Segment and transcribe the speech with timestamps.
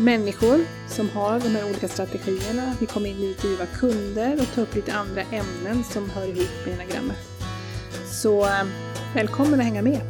[0.00, 2.76] människor som har de här olika strategierna.
[2.80, 7.16] Vi kommer intervjua kunder och ta upp lite andra ämnen som hör ihop med enagrammet.
[8.22, 8.64] Så eh,
[9.14, 10.00] välkommen att hänga med!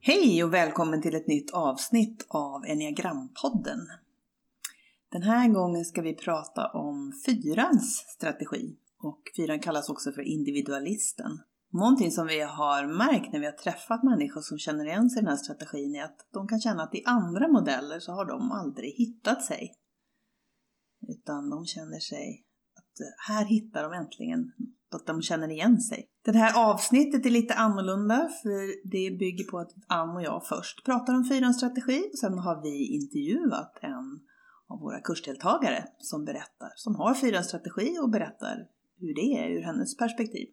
[0.00, 3.88] Hej och välkommen till ett nytt avsnitt av Enneagrampodden.
[5.12, 11.40] Den här gången ska vi prata om fyrans strategi och fyran kallas också för individualisten.
[11.72, 15.22] Någonting som vi har märkt när vi har träffat människor som känner igen sig i
[15.22, 18.52] den här strategin är att de kan känna att i andra modeller så har de
[18.52, 19.74] aldrig hittat sig.
[21.08, 22.44] Utan de känner sig
[22.78, 24.52] att eh, här hittar de äntligen
[24.94, 26.08] att de känner igen sig.
[26.24, 30.84] Det här avsnittet är lite annorlunda för det bygger på att Ann och jag först
[30.84, 34.20] pratar om fyrans strategi och sen har vi intervjuat en
[34.68, 38.56] av våra kursdeltagare som berättar, som har fyrans strategi och berättar
[38.98, 40.48] hur det är ur hennes perspektiv.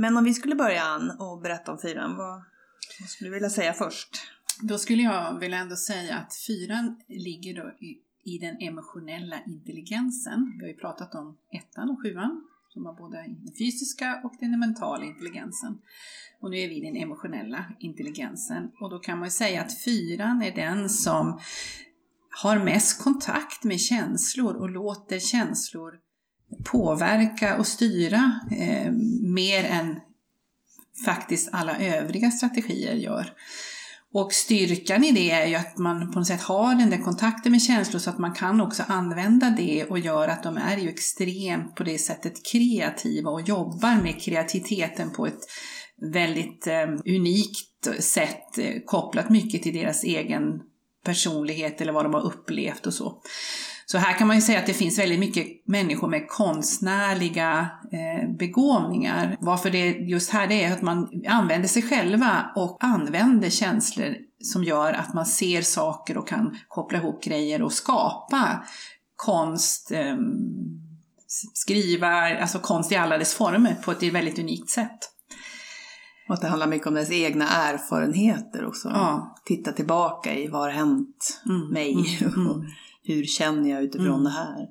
[0.00, 2.42] Men om vi skulle börja Ann och berätta om fyran, vad,
[3.00, 4.08] vad skulle du vilja säga först?
[4.62, 10.52] Då skulle jag vilja ändå säga att fyran ligger då i, i den emotionella intelligensen.
[10.58, 14.60] Vi har ju pratat om ettan och sjuan som har både den fysiska och den
[14.60, 15.78] mentala intelligensen.
[16.40, 18.70] Och nu är vi i den emotionella intelligensen.
[18.80, 21.40] Och då kan man ju säga att fyran är den som
[22.42, 26.00] har mest kontakt med känslor och låter känslor
[26.64, 28.92] påverka och styra eh,
[29.22, 29.96] mer än
[31.04, 33.32] faktiskt alla övriga strategier gör.
[34.12, 37.52] Och styrkan i det är ju att man på något sätt har den där kontakten
[37.52, 40.88] med känslor så att man kan också använda det och gör att de är ju
[40.88, 45.40] extremt på det sättet kreativa och jobbar med kreativiteten på ett
[46.12, 50.60] väldigt eh, unikt sätt eh, kopplat mycket till deras egen
[51.04, 53.22] personlighet eller vad de har upplevt och så.
[53.90, 58.30] Så här kan man ju säga att det finns väldigt mycket människor med konstnärliga eh,
[58.38, 59.36] begåvningar.
[59.40, 64.64] Varför det just här det är att man använder sig själva och använder känslor som
[64.64, 68.64] gör att man ser saker och kan koppla ihop grejer och skapa
[69.16, 70.16] konst, eh,
[71.54, 74.98] skriva, alltså konst i alla dess former på ett väldigt unikt sätt.
[76.28, 78.88] Och att det handlar mycket om ens egna erfarenheter också.
[78.88, 79.36] Ja.
[79.44, 82.18] Titta tillbaka i vad har hänt mm, mig?
[82.20, 82.66] Mm, mm
[83.02, 84.24] hur känner jag utifrån mm.
[84.24, 84.68] det här?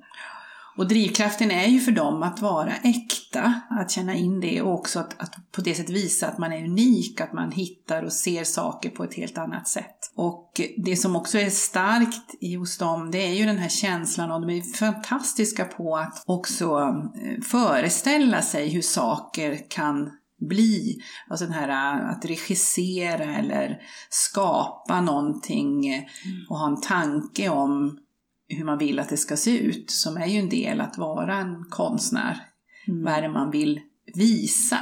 [0.78, 5.00] Och drivkraften är ju för dem att vara äkta, att känna in det och också
[5.00, 8.44] att, att, på det sättet visa att man är unik, att man hittar och ser
[8.44, 10.12] saker på ett helt annat sätt.
[10.16, 14.40] Och det som också är starkt hos dem, det är ju den här känslan och
[14.40, 16.78] de är fantastiska på att också
[17.24, 20.10] eh, föreställa sig hur saker kan
[20.48, 20.98] bli.
[21.30, 23.78] Alltså den här äh, att regissera eller
[24.10, 26.06] skapa någonting mm.
[26.48, 27.98] och ha en tanke om
[28.48, 31.36] hur man vill att det ska se ut, som är ju en del att vara
[31.36, 32.40] en konstnär.
[32.88, 33.04] Mm.
[33.04, 33.80] Vad är det man vill
[34.14, 34.78] visa?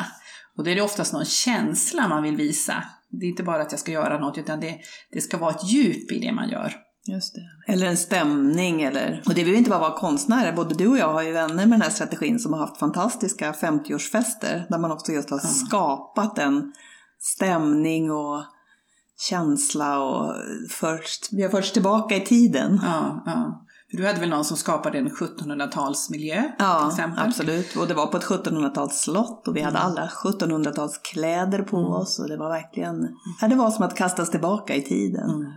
[0.56, 2.84] Och det är det oftast någon känsla man vill visa.
[3.10, 4.78] Det är inte bara att jag ska göra något, utan det,
[5.12, 6.72] det ska vara ett djup i det man gör.
[7.08, 7.72] Just det.
[7.72, 9.22] Eller en stämning eller...
[9.26, 10.52] Och det behöver inte bara vara konstnärer.
[10.52, 13.52] Både du och jag har ju vänner med den här strategin som har haft fantastiska
[13.52, 15.52] 50-årsfester där man också just har mm.
[15.52, 16.72] skapat en
[17.18, 18.44] stämning och
[19.16, 20.34] känsla och
[20.70, 22.80] först, vi har förts tillbaka i tiden.
[22.82, 23.66] Ja, ja.
[23.90, 26.42] För du hade väl någon som skapade en 1700-talsmiljö?
[26.58, 27.76] Ja, absolut.
[27.76, 29.90] Och det var på ett 1700-talsslott och vi hade mm.
[29.90, 31.90] alla 1700-talskläder på mm.
[31.90, 33.08] oss och det var verkligen,
[33.40, 35.30] ja, det var som att kastas tillbaka i tiden.
[35.30, 35.52] Mm.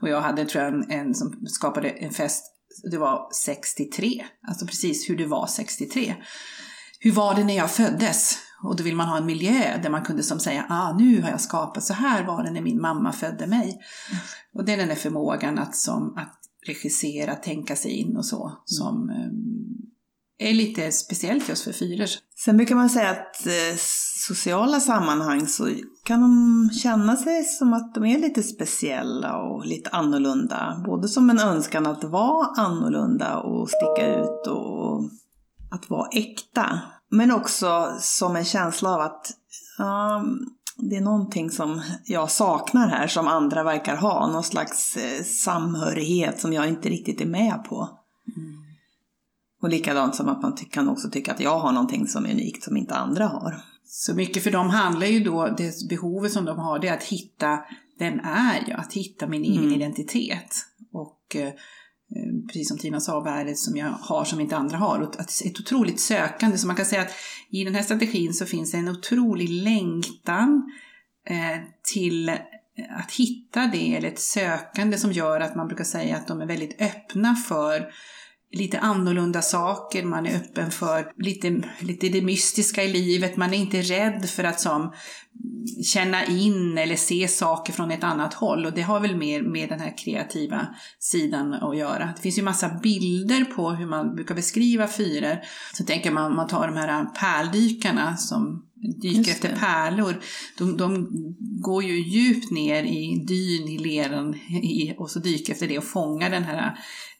[0.00, 2.44] Och jag hade tror jag en, en som skapade en fest,
[2.90, 6.14] det var 63, alltså precis hur det var 63.
[7.00, 8.38] Hur var det när jag föddes?
[8.62, 11.30] Och då vill man ha en miljö där man kunde som säga, ah nu har
[11.30, 13.68] jag skapat, så här var det när min mamma födde mig.
[14.10, 14.22] Mm.
[14.54, 18.46] Och det är den där förmågan att, som, att regissera, tänka sig in och så,
[18.46, 18.56] mm.
[18.64, 19.72] som um,
[20.38, 22.06] är lite speciellt just för fyror.
[22.44, 23.76] Sen brukar man säga att eh,
[24.28, 25.68] sociala sammanhang så
[26.04, 30.82] kan de känna sig som att de är lite speciella och lite annorlunda.
[30.86, 35.04] Både som en önskan att vara annorlunda och sticka ut och
[35.70, 36.80] att vara äkta.
[37.12, 39.30] Men också som en känsla av att
[39.78, 40.24] ja,
[40.76, 44.26] det är någonting som jag saknar här som andra verkar ha.
[44.26, 47.88] Någon slags eh, samhörighet som jag inte riktigt är med på.
[48.36, 48.52] Mm.
[49.62, 52.64] Och likadant som att man kan också tycka att jag har någonting som är unikt
[52.64, 53.62] som inte andra har.
[53.84, 57.04] Så mycket för dem handlar ju då, det behovet som de har, det är att
[57.04, 57.58] hitta
[57.98, 58.80] vem är jag?
[58.80, 59.72] Att hitta min egen mm.
[59.72, 60.56] identitet.
[60.92, 61.52] Och eh,
[62.16, 65.00] Eh, precis som Tina sa, värdet som jag har som inte andra har.
[65.00, 66.58] Och ett otroligt sökande.
[66.58, 67.12] Så man kan säga att
[67.50, 70.72] i den här strategin så finns det en otrolig längtan
[71.28, 71.60] eh,
[71.92, 72.28] till
[72.98, 76.46] att hitta det, eller ett sökande som gör att man brukar säga att de är
[76.46, 77.92] väldigt öppna för
[78.52, 83.58] lite annorlunda saker, man är öppen för lite, lite det mystiska i livet, man är
[83.58, 84.92] inte rädd för att som,
[85.84, 89.68] känna in eller se saker från ett annat håll och det har väl mer med
[89.68, 90.66] den här kreativa
[90.98, 92.12] sidan att göra.
[92.16, 95.38] Det finns ju massa bilder på hur man brukar beskriva fyror.
[95.72, 98.66] Så tänker man, man tar de här pärldykarna som
[99.02, 100.20] dyker efter pärlor.
[100.58, 101.08] De, de,
[101.60, 105.84] går ju djupt ner i dyn, i leran i, och så dyker efter det och
[105.84, 106.78] fångar den här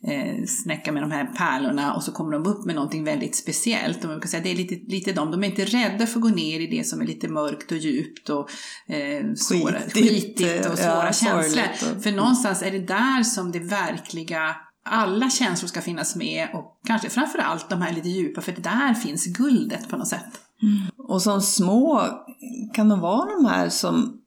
[0.08, 3.98] eh, snäcka med de här pärlorna och så kommer de upp med någonting väldigt speciellt.
[3.98, 6.22] Och man brukar säga det är lite, lite de, de är inte rädda för att
[6.22, 8.50] gå ner i det som är lite mörkt och djupt och
[8.94, 11.64] eh, svåra, skitigt, och svåra ja, känslor.
[11.96, 12.02] Och...
[12.02, 17.10] För någonstans är det där som det verkliga alla känslor ska finnas med och kanske
[17.10, 20.40] framförallt de här lite djupa, för där finns guldet på något sätt.
[20.62, 20.86] Mm.
[21.08, 22.02] Och som små
[22.74, 24.22] kan de vara de här som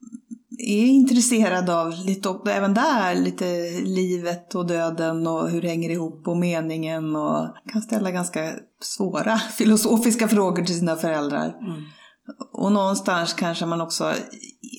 [0.57, 6.27] är intresserade av lite, även där, lite livet och döden och hur det hänger ihop
[6.27, 8.51] och meningen och kan ställa ganska
[8.81, 11.57] svåra filosofiska frågor till sina föräldrar.
[11.61, 11.81] Mm.
[12.53, 14.13] Och någonstans kanske man också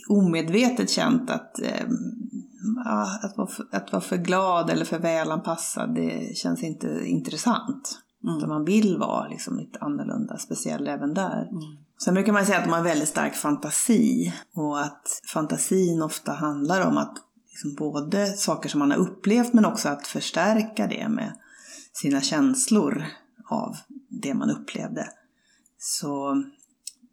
[0.08, 1.86] omedvetet känt att, eh,
[3.22, 7.98] att, vara för, att vara för glad eller för välanpassad, det känns inte intressant.
[8.26, 8.38] Mm.
[8.38, 11.48] Utan man vill vara liksom lite annorlunda, speciell även där.
[11.50, 11.62] Mm.
[12.04, 16.86] Sen brukar man säga att man har väldigt stark fantasi och att fantasin ofta handlar
[16.86, 17.14] om att
[17.48, 21.32] liksom både saker som man har upplevt men också att förstärka det med
[21.92, 23.04] sina känslor
[23.50, 23.76] av
[24.08, 25.08] det man upplevde.
[25.78, 26.42] Så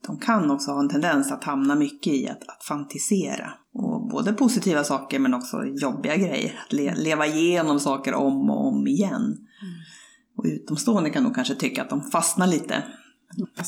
[0.08, 3.54] de kan också ha en tendens att hamna mycket i att, att fantisera.
[3.74, 6.64] Och både positiva saker men också jobbiga grejer.
[6.66, 9.48] Att le, leva igenom saker om och om igen.
[10.38, 12.84] Och utomstående kan nog kanske tycka att de fastnar lite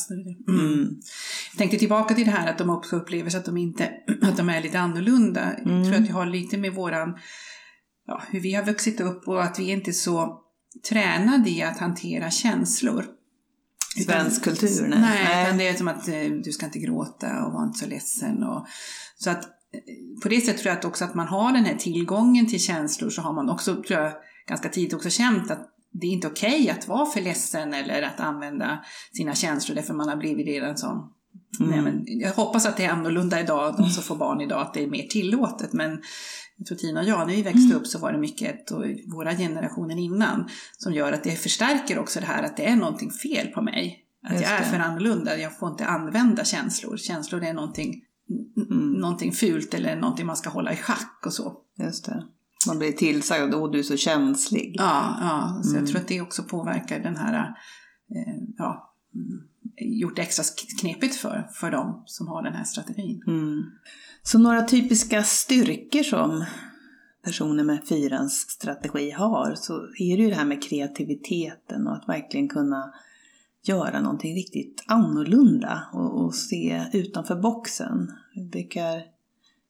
[0.10, 0.60] Mm.
[0.60, 1.00] Mm.
[1.52, 3.92] Jag tänkte tillbaka till det här att de också upplever sig att de, inte,
[4.22, 5.42] att de är lite annorlunda.
[5.42, 5.78] Mm.
[5.78, 7.18] Jag tror att det har lite med våran,
[8.08, 10.42] ja, hur vi har vuxit upp och att vi inte är så
[10.90, 13.06] tränade i att hantera känslor.
[14.06, 14.88] Svensk kultur?
[14.88, 15.00] Nej.
[15.00, 17.88] nej, utan det är som att eh, du ska inte gråta och vara inte så
[17.88, 18.44] ledsen.
[18.44, 18.68] Och,
[19.18, 21.76] så att eh, på det sättet tror jag att också att man har den här
[21.76, 24.14] tillgången till känslor så har man också, tror jag,
[24.48, 28.02] ganska tidigt också känt att det är inte okej okay att vara för ledsen eller
[28.02, 28.84] att använda
[29.14, 30.98] sina känslor därför man har blivit redan sån.
[31.60, 31.72] Mm.
[31.72, 34.74] Nej, men jag hoppas att det är annorlunda idag, de som får barn idag, att
[34.74, 35.74] det är mer tillåtet.
[35.74, 36.02] Men
[36.58, 37.78] jag tror Tina och jag, när vi växte mm.
[37.78, 38.84] upp så var det mycket, och
[39.14, 43.12] våra generationer innan, som gör att det förstärker också det här att det är någonting
[43.12, 44.02] fel på mig.
[44.28, 46.98] Att jag är för annorlunda, jag får inte använda känslor.
[46.98, 48.02] Känslor är någonting,
[48.72, 48.92] mm.
[48.92, 51.58] någonting fult eller någonting man ska hålla i schack och så.
[51.78, 52.24] Just det.
[52.68, 54.76] Man blir tillsagd att du är så känslig.
[54.78, 55.82] Ja, ja så mm.
[55.82, 57.56] jag tror att det också påverkar den här,
[58.16, 59.42] eh, ja, mm,
[59.78, 60.44] gjort det extra
[60.82, 63.24] knepigt för, för dem som har den här strategin.
[63.28, 63.64] Mm.
[64.24, 66.46] Så några typiska styrkor som
[67.24, 72.10] personer med fyrans strategi har så är det ju det här med kreativiteten och att
[72.10, 72.94] verkligen kunna
[73.64, 78.12] göra någonting riktigt annorlunda och, och se utanför boxen.
[78.36, 79.04] Vi brukar,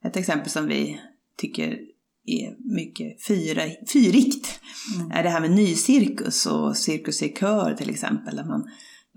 [0.04, 1.02] ett exempel som vi
[1.38, 1.80] tycker
[2.26, 3.62] är mycket fyra,
[3.94, 4.60] fyrigt
[4.96, 5.12] mm.
[5.12, 8.36] är det här med nycirkus och Cirkus i kör till exempel.
[8.36, 8.64] Där man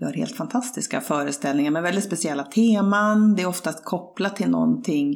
[0.01, 3.35] gör helt fantastiska föreställningar med väldigt speciella teman.
[3.35, 5.13] Det är oftast kopplat till någonting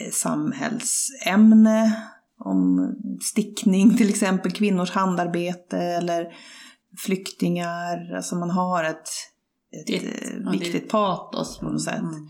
[0.00, 2.06] eh, samhällsämne.
[2.44, 6.26] Om stickning till exempel, kvinnors handarbete eller
[6.98, 8.14] flyktingar.
[8.16, 9.08] Alltså man har ett,
[9.80, 11.98] ett det, viktigt patos på något sätt.
[11.98, 12.28] Mm.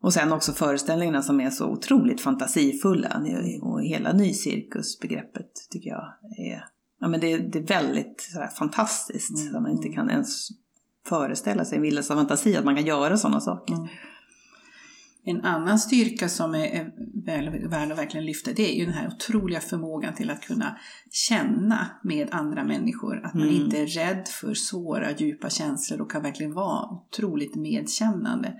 [0.00, 3.22] Och sen också föreställningarna som är så otroligt fantasifulla.
[3.62, 6.64] Och hela nycirkusbegreppet tycker jag är,
[7.00, 9.38] ja, men det, det är väldigt sådär, fantastiskt.
[9.38, 9.52] Mm.
[9.52, 10.48] Så man inte kan ens
[11.06, 13.74] föreställa sig vildaste fantasi att man kan göra sådana saker.
[13.74, 13.88] Mm.
[15.30, 16.92] En annan styrka som är
[17.24, 20.76] väl, väl att verkligen lyfta det är ju den här otroliga förmågan till att kunna
[21.10, 23.20] känna med andra människor.
[23.24, 23.54] Att man Mm.
[23.62, 28.54] inte är rädd för svåra, djupa känslor och kan verkligen vara otroligt medkännande.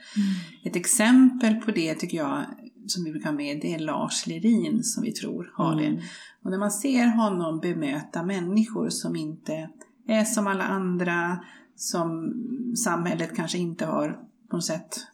[0.65, 2.45] Ett exempel på det tycker jag,
[2.87, 5.87] som vi brukar ha med, det är Lars Lerin som vi tror har det.
[5.87, 6.01] Mm.
[6.43, 9.69] Och när man ser honom bemöta människor som inte
[10.09, 11.39] är som alla andra,
[11.77, 12.35] som
[12.85, 14.19] samhället kanske inte har
[14.51, 15.07] på något sätt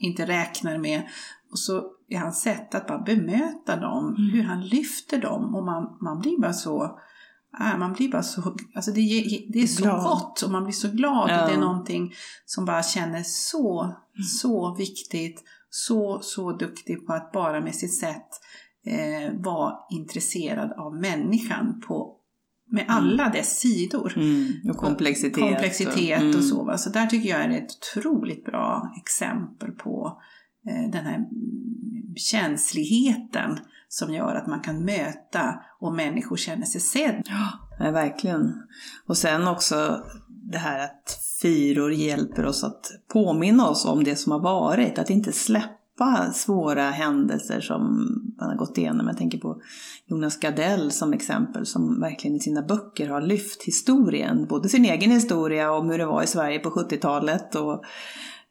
[0.00, 1.02] inte räknar med.
[1.50, 4.30] Och så är hans sätt att bara bemöta dem, Mm.
[4.30, 6.98] hur han lyfter dem och man, man blir bara så
[7.60, 10.02] äh, man blir bara så, alltså det, är- det är så Glad.
[10.04, 11.30] gott och man blir så glad.
[11.30, 11.46] Ja.
[11.46, 12.12] Det är någonting
[12.46, 13.96] som bara känner så,
[14.40, 18.28] så viktigt, så, så duktig på att bara med sitt sätt
[18.86, 22.14] eh, vara intresserad av människan på,
[22.70, 24.12] med alla dess sidor.
[24.16, 24.52] Mm.
[24.70, 25.40] Och komplexitet.
[25.40, 26.36] Komplexitet Mm.
[26.36, 26.64] och så.
[26.64, 26.78] Va?
[26.78, 30.18] Så där tycker jag är ett otroligt bra exempel på
[30.68, 31.28] eh, den här mm,
[32.16, 33.58] känsligheten
[33.88, 37.22] som gör att man kan möta och människor känner sig sedd.
[37.78, 38.54] Ja, verkligen.
[39.06, 40.04] Och sen också
[40.52, 44.98] det här att fyror hjälper oss att påminna oss om det som har varit.
[44.98, 45.77] Att inte släppa
[46.34, 47.82] svåra händelser som
[48.40, 49.06] man har gått igenom.
[49.06, 49.60] Jag tänker på
[50.06, 54.46] Jonas Gardell som exempel som verkligen i sina böcker har lyft historien.
[54.48, 57.84] Både sin egen historia om hur det var i Sverige på 70-talet och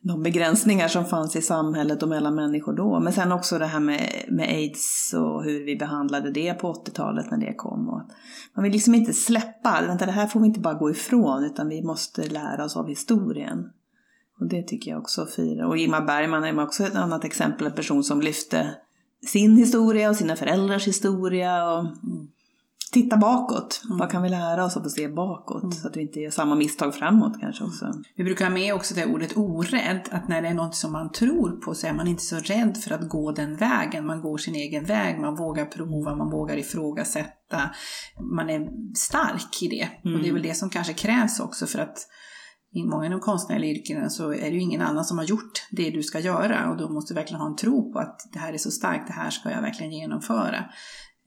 [0.02, 3.00] de begränsningar som fanns i samhället och mellan människor då.
[3.00, 7.32] Men sen också det här med, med aids och hur vi behandlade det på 80-talet
[7.32, 7.90] när det kom.
[7.90, 8.02] Och
[8.56, 11.70] man vill liksom inte släppa, vänta det här får vi inte bara gå ifrån utan
[11.70, 13.70] vi måste lära oss av historien.
[14.40, 15.66] Och det tycker jag också firar.
[15.66, 18.76] Och Ingmar Bergman är också ett annat exempel, en person som lyfte
[19.26, 21.86] sin historia och sina föräldrars historia och
[22.92, 23.82] titta bakåt.
[23.90, 25.76] Vad kan vi lära oss av att se bakåt?
[25.76, 27.94] Så att vi inte gör samma misstag framåt kanske också.
[28.16, 31.12] Vi brukar ha med också det ordet orädd, att när det är något som man
[31.12, 34.06] tror på så är man inte så rädd för att gå den vägen.
[34.06, 37.62] Man går sin egen väg, man vågar prova, man vågar ifrågasätta.
[38.20, 40.12] Man är stark i det.
[40.14, 41.98] Och det är väl det som kanske krävs också för att
[42.74, 45.68] i många av de konstnärliga yrkena så är det ju ingen annan som har gjort
[45.72, 48.40] det du ska göra och då måste du verkligen ha en tro på att det
[48.40, 50.66] här är så starkt, det här ska jag verkligen genomföra.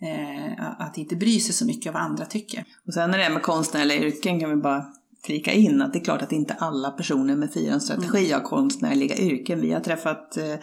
[0.02, 2.64] Eh, att inte bry sig så mycket av vad andra tycker.
[2.86, 4.84] Och sen när det är med konstnärliga yrken kan vi bara
[5.24, 9.16] flika in att det är klart att inte alla personer med fyrans strategi har konstnärliga
[9.16, 9.60] yrken.
[9.60, 10.54] Vi har träffat eh,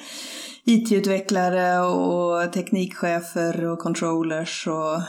[0.66, 5.02] IT-utvecklare och teknikchefer och controllers och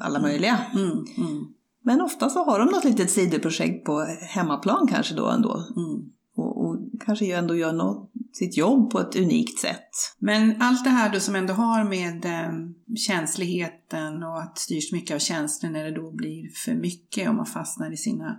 [0.00, 0.58] alla möjliga.
[0.74, 1.46] Mm, mm,
[1.84, 5.66] Men ofta så har de något litet sidoprojekt på hemmaplan kanske då ändå.
[5.76, 6.10] mm.
[6.36, 9.90] Och, och kanske ju ändå gör något, sitt jobb på ett unikt sätt.
[10.18, 12.52] Men allt det här då som ändå har med eh,
[12.96, 17.46] känsligheten och att styrs mycket av känslor när det då blir för mycket och man
[17.46, 18.36] fastnar i sina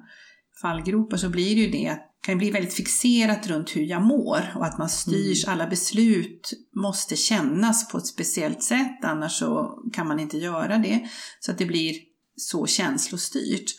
[0.61, 4.53] fallgropar så blir det ju det att kan bli väldigt fixerat runt hur jag mår
[4.55, 10.07] och att man styrs, alla beslut måste kännas på ett speciellt sätt annars så kan
[10.07, 11.09] man inte göra det.
[11.39, 11.95] Så att det blir
[12.35, 13.75] så känslostyrt.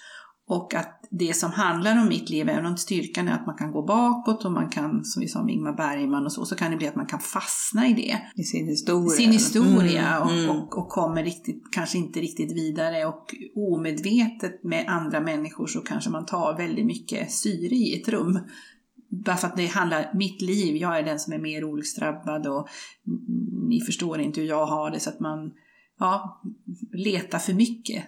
[0.48, 3.72] Och att det som handlar om mitt liv, även om styrkan är att man kan
[3.72, 6.70] gå bakåt och man kan, som vi sa med Ingmar Bergman och så, så kan
[6.70, 8.20] det bli att man kan fastna i det.
[8.34, 9.16] I sin historia.
[9.16, 10.50] Sin historia Mm, mm.
[10.50, 15.80] Och, och, och kommer riktigt, kanske inte riktigt vidare och omedvetet med andra människor så
[15.80, 18.38] kanske man tar väldigt mycket syre i ett rum.
[19.08, 22.68] Bara för att det handlar, mitt liv, jag är den som är mer olycksdrabbad och
[23.68, 25.52] ni förstår inte hur jag har det så att man
[25.98, 26.42] ja,
[26.92, 28.04] letar för mycket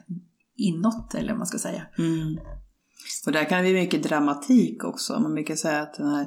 [0.58, 1.82] inåt eller vad man ska säga.
[1.98, 2.38] Mm.
[3.26, 5.20] Och där kan det bli mycket dramatik också.
[5.20, 6.26] Man brukar säga att den här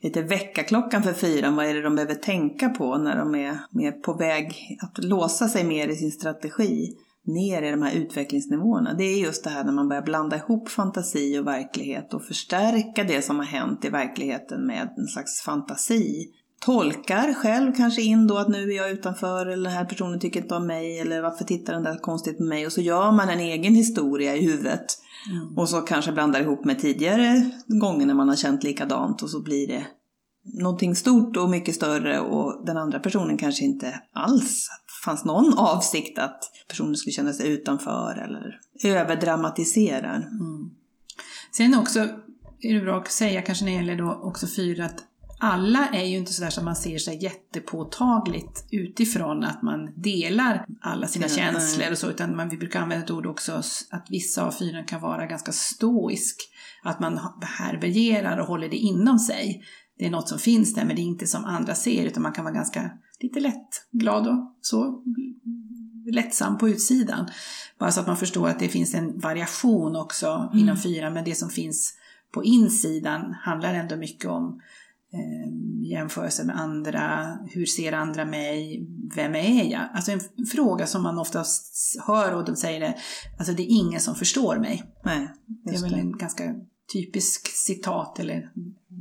[0.00, 3.92] lite väckarklockan för fyran, vad är det de behöver tänka på när de är, är
[3.92, 8.94] på väg att låsa sig mer i sin strategi ner i de här utvecklingsnivåerna.
[8.94, 13.04] Det är just det här när man börjar blanda ihop fantasi och verklighet och förstärka
[13.04, 16.28] det som har hänt i verkligheten med en slags fantasi.
[16.64, 20.42] Tolkar själv kanske in då att nu är jag utanför eller den här personen tycker
[20.42, 23.28] inte om mig eller varför tittar den där konstigt på mig och så gör man
[23.28, 24.98] en egen historia i huvudet
[25.30, 25.58] Mm.
[25.58, 29.42] och så kanske blandar ihop med tidigare gånger när man har känt likadant och så
[29.42, 29.86] blir det
[30.44, 34.68] någonting stort och mycket större och den andra personen kanske inte alls
[35.04, 40.16] fanns någon avsikt att personen skulle känna sig utanför eller överdramatiserar.
[40.16, 40.70] Mm.
[41.52, 41.98] Sen också
[42.60, 45.04] är det bra att säga kanske när det gäller då också fyra att
[45.44, 51.06] alla är ju inte sådär som man ser sig jättepåtagligt utifrån att man delar alla
[51.06, 53.52] sina Ja, känslor och så, utan man, vi brukar använda ett ord också
[53.90, 56.36] att vissa av fyren kan vara ganska stoisk.
[56.82, 59.64] Att man härbärgerar och håller det inom sig.
[59.98, 62.32] Det är något som finns där men det är inte som andra ser utan man
[62.32, 65.02] kan vara ganska lite lätt glad och så
[66.12, 67.28] lättsam på utsidan.
[67.78, 71.34] Bara så att man förstår att det finns en variation också inom fyran men det
[71.34, 71.94] som finns
[72.32, 74.60] på insidan handlar ändå mycket om
[75.14, 75.52] eh,
[75.90, 79.88] jämförelse med andra, hur ser andra mig, vem är jag?
[79.94, 81.44] Alltså en fråga som man ofta
[82.06, 82.94] hör och de säger det,
[83.38, 84.82] alltså det är ingen som förstår mig.
[85.04, 86.54] Nej, det är väl en ganska
[86.92, 88.50] typisk citat eller,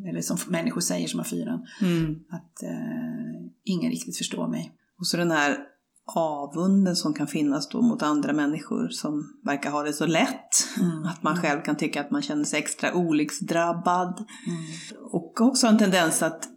[0.10, 1.66] eller som människor säger som har fyran.
[1.82, 2.16] Mm.
[2.30, 4.74] Att eh, ingen riktigt förstår mig.
[5.00, 5.58] Och så den här
[6.06, 10.78] avunden som kan finnas då mot andra människor som verkar ha det så lätt.
[10.80, 11.06] Mm.
[11.06, 14.26] Att man själv kan tycka att man känner sig extra olycksdrabbad.
[14.48, 15.04] Mm.
[15.12, 16.50] Och också en tendens att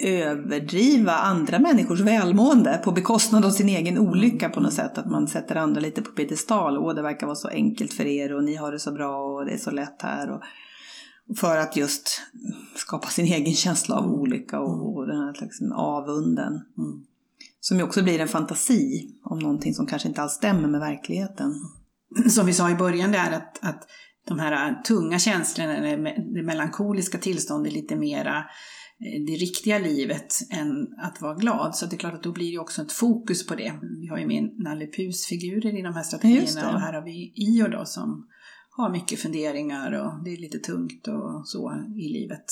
[0.00, 4.98] överdriva andra människors välmående på bekostnad av sin egen olycka på något sätt.
[4.98, 6.78] Att man sätter andra lite på piedestal.
[6.78, 9.44] Åh, det verkar vara så enkelt för er och ni har det så bra och
[9.44, 10.30] det är så lätt här.
[10.30, 10.42] Och
[11.38, 12.20] för att just
[12.76, 16.52] skapa sin egen känsla av olycka och, och den här liksom avunden.
[16.52, 17.04] Mm.
[17.60, 21.54] Som ju också blir en fantasi om någonting som kanske inte alls stämmer med verkligheten.
[22.30, 23.88] Som vi sa i början där att, att
[24.28, 25.80] de här tunga känslorna,
[26.34, 31.76] det melankoliska tillståndet lite mera eh, det riktiga livet än att vara glad.
[31.76, 33.72] Så det är klart att då blir det också ett fokus på det.
[34.00, 37.32] Vi har ju med Nalle Puhs figurer i de här strategierna och här har vi
[37.36, 38.26] Io då som
[38.70, 42.44] har mycket funderingar och det är lite tungt och så i livet.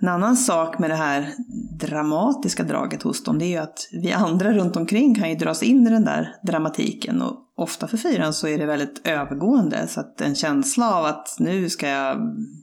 [0.00, 1.34] En annan sak med det här
[1.80, 5.62] dramatiska draget hos dem, det är ju att vi andra runt omkring kan ju dras
[5.62, 7.22] in i den där dramatiken.
[7.22, 9.86] Och ofta för fyran så är det väldigt övergående.
[9.86, 12.16] Så att en känsla av att nu ska jag,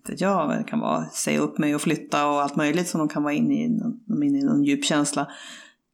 [0.08, 3.10] vet jag det kan vara, säga upp mig och flytta och allt möjligt som de
[3.10, 5.28] kan vara inne i, de inne i någon djup känsla,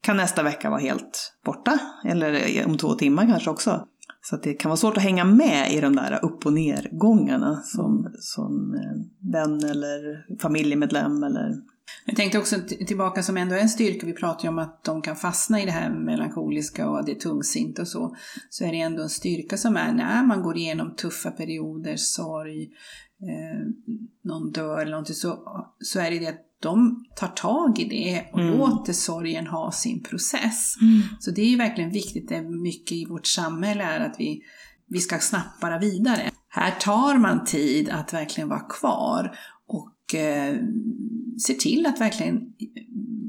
[0.02, 1.80] kan nästa vecka vara helt borta.
[2.06, 3.86] Eller om två timmar kanske också.
[4.22, 8.14] Så det kan vara svårt att hänga med i de där upp och nergångarna som,
[8.20, 11.62] som eh, vän eller familjemedlem eller
[12.06, 12.56] jag tänkte också
[12.88, 15.66] tillbaka som ändå är en styrka, vi pratar ju om att de kan fastna i
[15.66, 18.16] det här melankoliska och det är tungsint och så.
[18.50, 22.64] Så är det ändå en styrka som är när man går igenom tuffa perioder, sorg,
[23.22, 23.68] eh,
[24.24, 25.40] någon dör eller någonting så,
[25.80, 28.58] så är det det att de tar tag i det och mm.
[28.58, 30.76] låter sorgen ha sin process.
[30.82, 31.02] Mm.
[31.20, 34.42] Så det är ju verkligen viktigt, det är mycket i vårt samhälle är att vi,
[34.88, 36.32] vi ska snabbt bara vidare.
[36.50, 40.56] Här tar man tid att verkligen vara kvar och eh,
[41.38, 42.40] se till att verkligen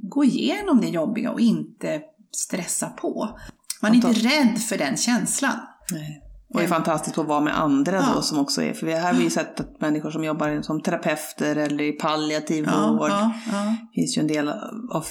[0.03, 2.03] gå igenom det jobbiga och inte
[2.33, 3.39] stressa på.
[3.83, 5.59] Man är inte rädd för den känslan.
[5.93, 6.30] Nej.
[6.55, 8.13] Och är fantastiskt på att vara med andra ja.
[8.15, 10.63] då som också är, för vi, här har vi ju sett att människor som jobbar
[10.63, 13.77] som terapeuter eller i palliativ ja, vård, ja, ja.
[13.95, 14.49] finns ju en del
[14.91, 15.05] av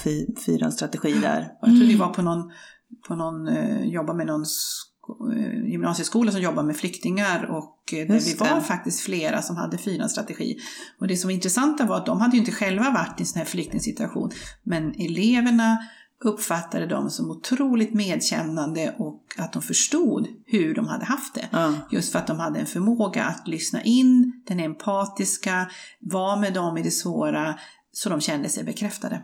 [0.46, 1.48] fyrans strategi där.
[1.60, 2.50] Jag tror vi var på någon,
[3.08, 4.44] på någon uh, jobba med någon
[5.30, 8.60] uh, gymnasieskola som jobbar med flyktingar och där vi var det.
[8.60, 10.56] faktiskt flera som hade fyrans strategi.
[11.00, 13.26] Och det som var intressanta var att de hade ju inte själva varit i en
[13.26, 14.30] sån här flyktingsituation,
[14.64, 15.78] men eleverna
[16.24, 21.48] uppfattade dem som otroligt medkännande och att de förstod hur de hade haft det.
[21.52, 21.74] Mm.
[21.90, 26.78] Just för att de hade en förmåga att lyssna in, den empatiska, vara med dem
[26.78, 27.58] i det svåra,
[27.92, 29.22] så de kände sig bekräftade.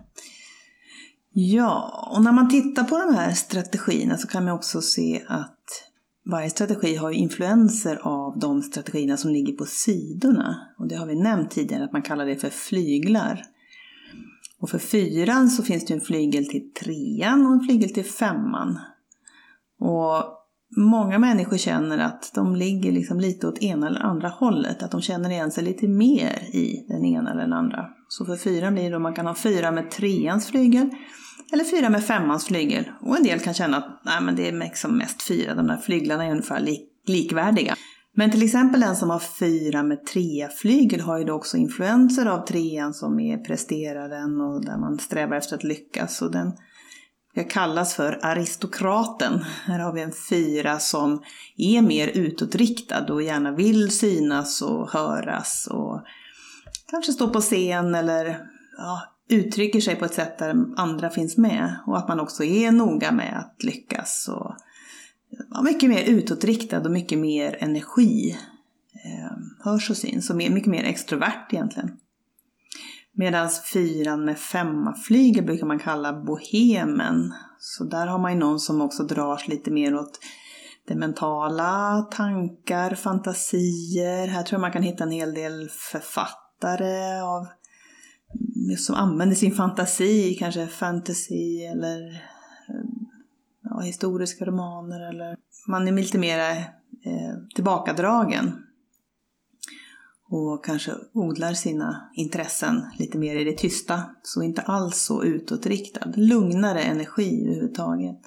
[1.32, 5.90] Ja, och när man tittar på de här strategierna så kan man också se att
[6.30, 10.68] varje strategi har influenser av de strategierna som ligger på sidorna.
[10.78, 13.42] Och det har vi nämnt tidigare, att man kallar det för flyglar.
[14.61, 18.79] Och för fyran så finns det en flygel till trean och en flygel till femman.
[19.81, 20.25] Och
[20.77, 25.01] många människor känner att de ligger liksom lite åt ena eller andra hållet, att de
[25.03, 27.87] känner igen sig lite mer i den ena eller den andra.
[28.09, 30.90] Så för fyran blir det då man kan ha fyra med treans flygel
[31.53, 32.85] eller fyra med femmans flygel.
[33.01, 35.77] Och en del kan känna att nej, men det är liksom mest fyra, de där
[35.77, 37.75] flyglarna är ungefär lik likvärdiga.
[38.18, 42.46] Men till exempel den som har fyra med tre-flygel har ju då också influenser av
[42.46, 46.22] trean som är presteraren och där man strävar efter att lyckas.
[46.22, 46.52] Och den
[47.35, 49.44] jag kallas för aristokraten.
[49.64, 51.22] Här har vi en fyra som
[51.57, 56.02] är mer utåtriktad och gärna vill synas och höras och
[56.90, 58.38] kanske stå på scen eller
[58.79, 61.76] ja, uttrycker sig på ett sätt där andra finns med.
[61.87, 64.57] Och att man också är noga med att lyckas och
[65.65, 68.37] mycket mer utåtriktad och mycket mer energi
[69.05, 71.97] ehm, hörs och syns och mycket mer extrovert egentligen.
[73.12, 77.35] Medan fyran med femma flyger brukar man kalla bohemen.
[77.59, 80.21] Så där har man ju någon som också dras lite mer åt
[80.89, 84.27] det mentala, tankar, fantasier.
[84.27, 87.47] Här tror jag man kan hitta en hel del författare av,
[88.79, 92.23] som använder sin fantasi, kanske fantasy eller
[93.77, 95.37] ja, historiska romaner eller
[95.69, 98.62] man är lite mer eh, tillbakadragen.
[100.29, 104.03] Och kanske odlar sina intressen lite mer i det tysta.
[104.23, 106.12] Så inte alls så utåtriktad.
[106.17, 108.21] Lugnare energi överhuvudtaget.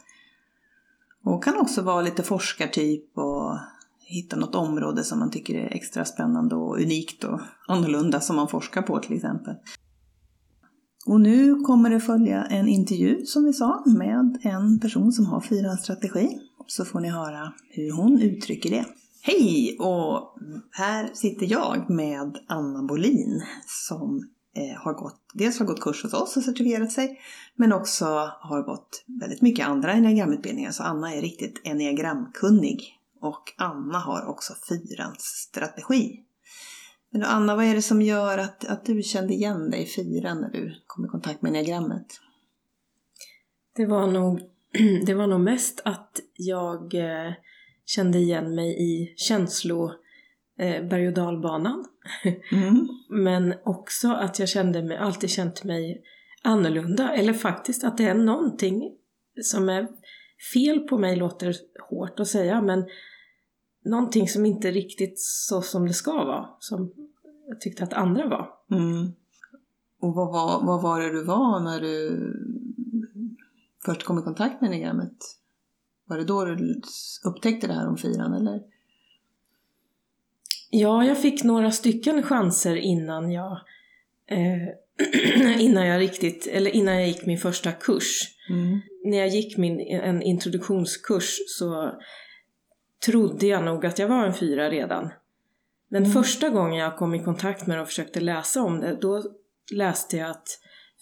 [1.24, 3.58] Och kan också vara lite forskartyp och
[4.00, 8.48] hitta något område som man tycker är extra spännande och unikt och annorlunda som man
[8.48, 9.56] forskar på till exempel.
[11.10, 15.41] Och nu kommer det följa en intervju som vi sa med en person som har
[15.41, 16.38] fyrans strategi.
[16.67, 18.86] Så får ni höra hur hon uttrycker det.
[19.22, 19.78] Hej!
[19.80, 20.38] Och
[20.72, 26.13] här sitter jag med Anna Bolin som eh, har gått, dels har gått kurs hos
[26.13, 27.19] oss och certifierat sig,
[27.56, 28.06] men också
[28.39, 30.72] har gått väldigt mycket andra enneagramutbildningar.
[30.72, 32.95] Så Anna är riktigt enneagramkunnig.
[33.22, 36.19] Och Anna har också fyrans strategi.
[37.12, 40.41] Men Anna, vad är det som gör att, att du kände igen dig i fyran
[40.41, 42.06] när du kom i kontakt med enneagrammet?
[43.76, 44.39] Det var nog,
[45.06, 47.34] det var nog mest att jag eh,
[47.86, 49.91] kände igen mig i känslo
[50.60, 51.86] eh, berg och dalbanan.
[52.52, 52.88] Mm.
[53.10, 56.02] Men också att jag kände mig, alltid känt mig
[56.43, 57.13] annorlunda.
[57.13, 58.91] Eller faktiskt att det är någonting
[59.43, 59.88] som är
[60.54, 61.56] fel på mig, låter
[61.89, 62.86] hårt att säga, men
[63.84, 66.50] någonting som inte riktigt så som det ska vara.
[66.60, 66.92] Som
[67.48, 68.50] jag tyckte att andra var.
[68.72, 69.12] Mm.
[70.00, 72.34] Och vad var, vad var det du var när du
[73.86, 75.18] först kom i kontakt med enneagrammet?
[76.06, 76.82] Var det då du
[77.24, 78.62] upptäckte det här om fyran eller?
[80.70, 83.52] Ja, jag fick några stycken chanser innan jag
[84.28, 84.68] eh,
[85.60, 88.36] innan jag riktigt, eller innan jag gick min första kurs.
[88.50, 88.80] Mm.
[89.04, 91.92] När jag gick min, en introduktionskurs så
[93.06, 95.10] trodde jag nog att jag var en fyra redan.
[95.90, 96.14] Men Mm.
[96.14, 99.24] första gången jag kom i kontakt med det och försökte läsa om det, då
[99.72, 100.48] läste jag att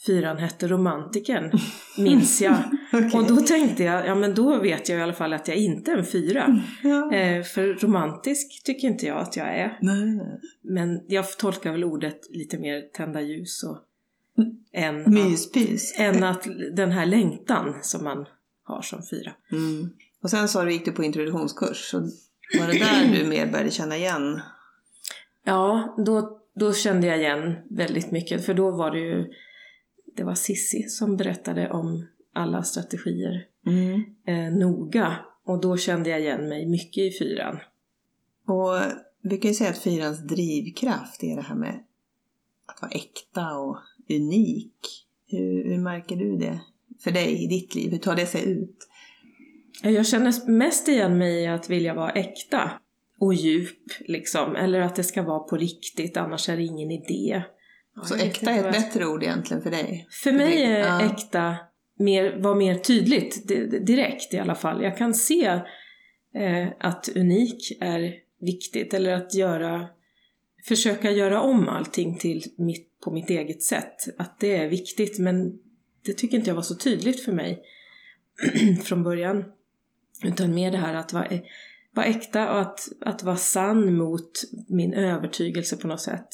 [0.05, 1.51] fyran hette romantiken,
[1.97, 2.55] minns jag.
[2.93, 3.11] Okej.
[3.19, 5.91] Och då tänkte jag, ja men då vet jag i alla fall att jag inte
[5.91, 6.61] är en fyra.
[6.83, 7.13] Ja.
[7.13, 9.77] Eh, för romantisk tycker inte jag att jag är.
[9.81, 10.19] Nej.
[10.61, 13.77] Men jag tolkar väl ordet lite mer tända ljus och
[14.39, 14.57] Mm.
[14.73, 15.99] än, att, Myspys.
[15.99, 18.25] än att den här längtan som man
[18.63, 19.31] har som fyra.
[19.51, 19.89] Mm.
[20.23, 21.89] Och sen sa du gick du på introduktionskurs.
[21.91, 21.99] Så
[22.59, 24.41] var det där du mer började känna igen?
[25.43, 29.25] Ja, då, då kände jag igen väldigt mycket för då var det ju
[30.15, 34.03] det var Sissi som berättade om alla strategier Mm.
[34.25, 37.57] eh, noga och då kände jag igen mig mycket i fyran.
[38.47, 38.79] Och
[39.21, 41.83] vi kan ju säga att fyrans drivkraft är det här med
[42.65, 43.77] att vara äkta och
[44.09, 45.05] unik.
[45.27, 46.59] Hur, hur märker du det
[46.99, 47.91] för dig i ditt liv?
[47.91, 48.87] Hur tar det sig ut?
[49.83, 52.71] Ja, Jag känner mest igen mig i att vilja vara äkta
[53.19, 57.43] och djup liksom, eller att det ska vara på riktigt annars är det ingen idé.
[57.95, 60.07] Ja, Så äkta är ett bättre ord egentligen för dig?
[60.23, 61.01] För mig är Ja.
[61.05, 61.55] äkta
[61.99, 64.83] mer, var mer tydligt di- direkt i alla fall.
[64.83, 65.45] Jag kan se
[66.35, 69.87] eh, att unik är viktigt eller att göra
[70.67, 73.95] försöka göra om allting till mitt, på mitt eget sätt.
[74.17, 75.59] Att det är viktigt men
[76.05, 77.61] det tycker inte jag var så tydligt för mig
[78.83, 79.43] från början.
[80.23, 81.27] Utan mer det här att vara,
[81.91, 84.31] vara äkta och att, att vara sann mot
[84.67, 86.27] min övertygelse på något sätt.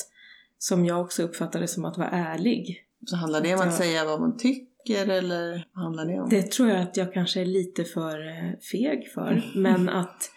[0.57, 2.85] Som jag också uppfattade som att vara ärlig.
[3.05, 6.29] Så handlar det om Att att säga vad man tycker eller vad handlar det om?
[6.29, 9.51] Det tror jag att jag kanske är lite för eh, feg för.
[9.55, 10.31] Men att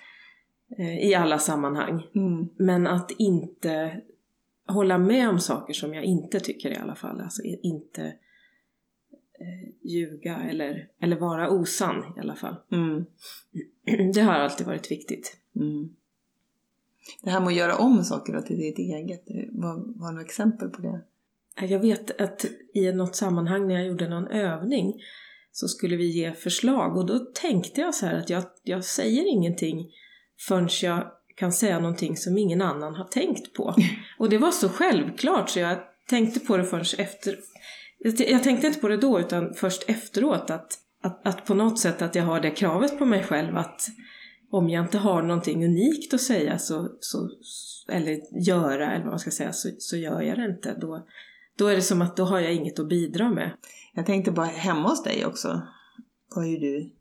[0.78, 2.02] eh, i alla sammanhang.
[2.14, 2.48] Mm.
[2.58, 4.00] Men att inte
[4.68, 7.20] hålla med om saker som jag inte tycker i alla fall.
[7.20, 8.12] Alltså inte
[9.82, 12.56] ljuga eller, eller vara osann i alla fall.
[12.72, 13.04] Mm.
[14.14, 15.36] Det har alltid varit viktigt.
[15.56, 15.88] Mm.
[17.22, 20.24] Det här med att göra om saker då till ditt eget, vad vad har du
[20.24, 21.00] exempel på det?
[21.66, 22.44] Jag vet att
[22.74, 24.94] i något sammanhang när jag gjorde någon övning
[25.52, 29.32] så skulle vi ge förslag och då tänkte jag så här att jag, jag säger
[29.32, 29.90] ingenting
[30.48, 33.74] förrän jag kan säga någonting som ingen annan har tänkt på.
[34.18, 37.38] Och det var så självklart så jag tänkte på det först efter.
[37.98, 42.02] Jag tänkte inte på det då utan först efteråt att, att, att på något sätt
[42.02, 43.88] att jag har det kravet på mig själv att
[44.50, 47.30] om jag inte har någonting unikt att säga så, så
[47.88, 50.76] eller göra eller vad man ska säga så, så gör jag det inte.
[50.80, 51.06] Då,
[51.58, 53.50] då är det som att då har jag inget att bidra med.
[53.94, 55.62] Jag tänkte bara hemma hos dig också.
[56.34, 56.92] Har ju du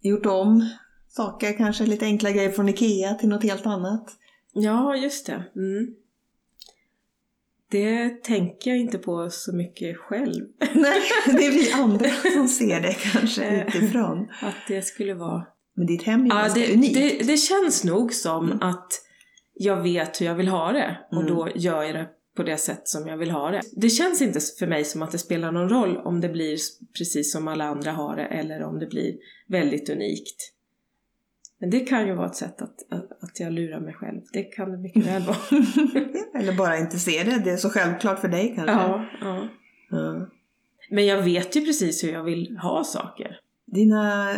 [0.00, 0.68] gjort om
[1.08, 4.10] saker, kanske lite enkla grejer från Ikea till något helt annat.
[4.52, 5.44] Ja, just det.
[5.56, 5.94] Mm.
[7.70, 10.44] Det tänker jag inte på så mycket själv.
[10.74, 14.28] Nej, det är vi andra som ser det kanske utifrån.
[14.42, 15.46] Att det skulle vara...
[15.76, 16.94] Men ditt hem är Ja, ganska det, unikt.
[16.94, 18.58] det, det känns nog som Mm.
[18.62, 18.92] att
[19.54, 21.34] jag vet hur jag vill ha det och Mm.
[21.34, 23.60] då gör jag det på det sätt som jag vill ha det.
[23.76, 26.58] Det känns inte för mig som att det spelar någon roll om det blir
[26.98, 29.14] precis som alla andra har det eller om det blir
[29.48, 30.52] väldigt unikt.
[31.58, 32.92] Men det kan ju vara ett sätt att,
[33.22, 34.20] att, jag lurar mig själv.
[34.32, 35.36] Det kan det mycket väl vara.
[36.40, 38.72] Eller bara inte se det, det är så självklart för dig kanske.
[38.72, 39.48] ja, ja.
[39.90, 40.28] Ja.
[40.90, 43.40] Men jag vet ju precis hur jag vill ha saker.
[43.64, 44.34] Dina,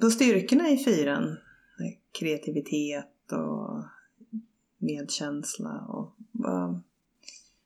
[0.00, 1.36] på styrkorna i fyran,
[2.18, 3.84] kreativitet och
[4.78, 6.82] medkänsla och vad,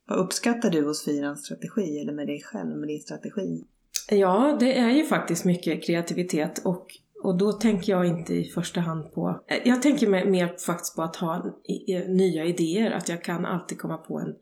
[0.07, 3.64] Vad uppskattar du hos Fyrans strategi eller med dig själv, med din strategi?
[4.11, 6.87] Ja, det är ju faktiskt mycket kreativitet och,
[7.24, 9.44] och då tänker jag inte i första hand på...
[9.48, 11.60] Eh, jag tänker mer faktiskt på att ha
[12.08, 14.34] nya idéer, att jag kan alltid komma på en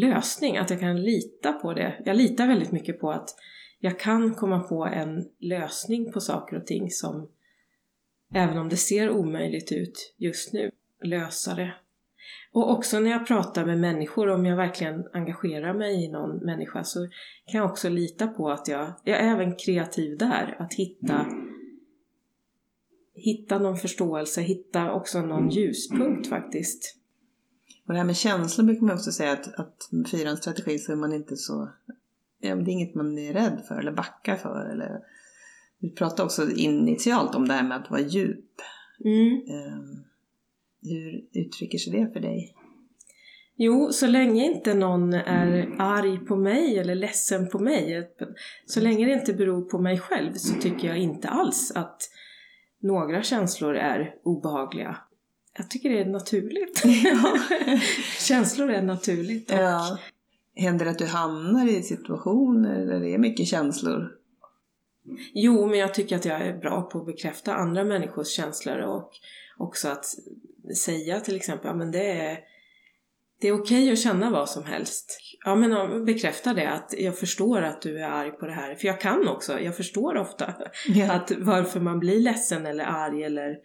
[0.00, 2.02] lösning, att jag kan lita på det.
[2.04, 3.28] Jag litar väldigt mycket på att
[3.78, 7.28] jag kan komma på en lösning på saker och ting som,
[8.34, 10.70] även om det ser omöjligt ut just nu,
[11.04, 11.74] lösa det.
[12.52, 16.84] Och också när jag pratar med människor, om jag verkligen engagerar mig i någon människa
[16.84, 17.08] så
[17.46, 21.53] kan jag också lita på att jag, jag är även kreativ där, att hitta mm
[23.14, 26.96] hitta någon förståelse, hitta också någon ljuspunkt faktiskt.
[27.86, 30.92] Och det här med känslor brukar man också säga att, att med fyrans strategi så
[30.92, 31.68] är man inte så
[32.40, 34.70] ja, det är inget man är rädd för eller backar för.
[34.72, 35.00] Eller,
[35.78, 38.60] vi pratade också initialt om det här med att vara djup.
[39.04, 39.32] Mm.
[39.32, 40.04] Um,
[40.82, 42.54] hur uttrycker sig det för dig?
[43.56, 48.10] Jo, så länge inte någon är arg på mig eller ledsen på mig,
[48.66, 52.10] så länge det inte beror på mig själv så tycker jag inte alls att
[52.84, 54.96] några känslor är obehagliga.
[55.56, 56.82] Jag tycker det är naturligt.
[57.04, 57.38] Ja.
[58.18, 59.50] känslor är naturligt.
[59.50, 59.98] Ja.
[60.56, 64.12] Händer det att du hamnar i situationer där det är mycket känslor?
[65.32, 69.10] Jo, men jag tycker att jag är bra på att bekräfta andra människors känslor och
[69.56, 70.06] också att
[70.76, 72.38] säga till exempel, ja men det är,
[73.40, 75.20] det är okej okay att känna vad som helst.
[75.44, 78.74] Ja men bekräfta det, att jag förstår att du är arg på det här.
[78.74, 80.54] För jag kan också, jag förstår ofta
[80.88, 81.12] ja.
[81.12, 83.56] att varför man blir ledsen eller arg eller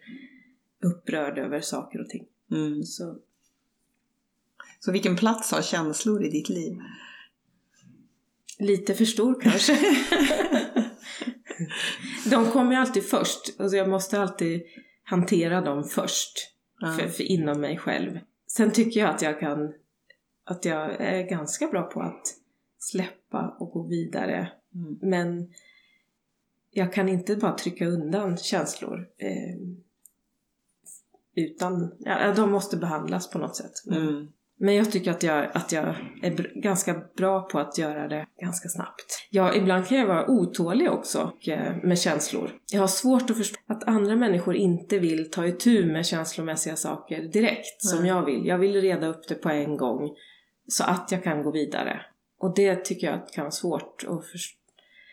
[0.84, 2.26] upprörd över saker och ting.
[2.50, 2.82] Mm.
[2.82, 3.18] Så
[4.80, 6.76] så vilken plats har känslor i ditt liv?
[8.58, 9.78] Lite för stor kanske.
[12.30, 13.60] de kommer ju alltid först.
[13.60, 14.62] Alltså jag måste alltid
[15.04, 16.32] hantera dem först.
[16.82, 16.98] Mm.
[16.98, 18.18] För, för inom mig själv.
[18.56, 19.72] Sen tycker jag att jag kan
[20.44, 22.26] att jag är ganska bra på att
[22.78, 24.52] släppa och gå vidare.
[24.74, 24.98] Mm.
[25.02, 25.52] Men
[26.70, 29.08] jag kan inte bara trycka undan känslor.
[29.18, 29.56] Eh,
[31.34, 33.86] utan, ja, de måste behandlas på något sätt.
[33.86, 34.28] Mm.
[34.62, 35.84] Men jag tycker att jag, att jag
[36.22, 39.26] är ganska bra på att göra det ganska snabbt.
[39.30, 42.50] Ja, ibland kan jag vara otålig också eh, med känslor.
[42.72, 47.22] Jag har svårt att förstå att andra människor inte vill ta itu med känslomässiga saker
[47.22, 48.46] direkt som jag vill.
[48.46, 50.10] Jag vill reda upp det på en gång
[50.68, 52.00] så att jag kan gå vidare.
[52.38, 54.60] Och det tycker jag kan vara svårt att förstå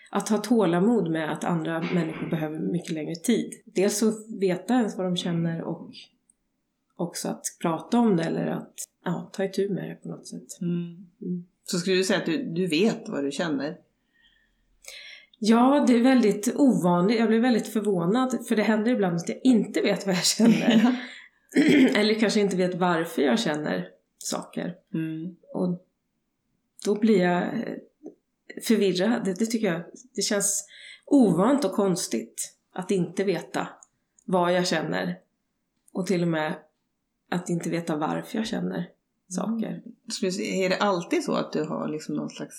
[0.09, 3.53] att ha tålamod med att andra människor behöver mycket längre tid.
[3.65, 5.89] Dels att veta ens vad de känner och
[6.95, 8.73] också att prata om det eller att
[9.07, 10.61] ja, ta itu med det på något sätt.
[10.61, 11.07] Mm.
[11.21, 11.45] Mm.
[11.63, 13.77] Så skulle du säga att du, du vet vad du känner?
[15.39, 17.19] Ja, det är väldigt ovanligt.
[17.19, 20.95] Jag blir väldigt förvånad för det händer ibland att jag inte vet vad jag känner.
[21.95, 24.75] eller kanske inte vet varför jag känner saker.
[24.93, 25.35] Mm.
[25.53, 25.85] Och
[26.85, 27.51] då blir jag
[28.63, 29.25] förvirrad.
[29.25, 29.81] Det, det tycker jag
[30.15, 30.67] det känns
[31.05, 33.67] ovant och konstigt att inte veta
[34.25, 35.19] vad jag känner.
[35.93, 36.55] Och till och med
[37.29, 38.89] att inte veta varför jag känner
[39.29, 39.67] saker.
[39.67, 40.63] Mm.
[40.63, 42.55] Är det alltid så att du har liksom någon slags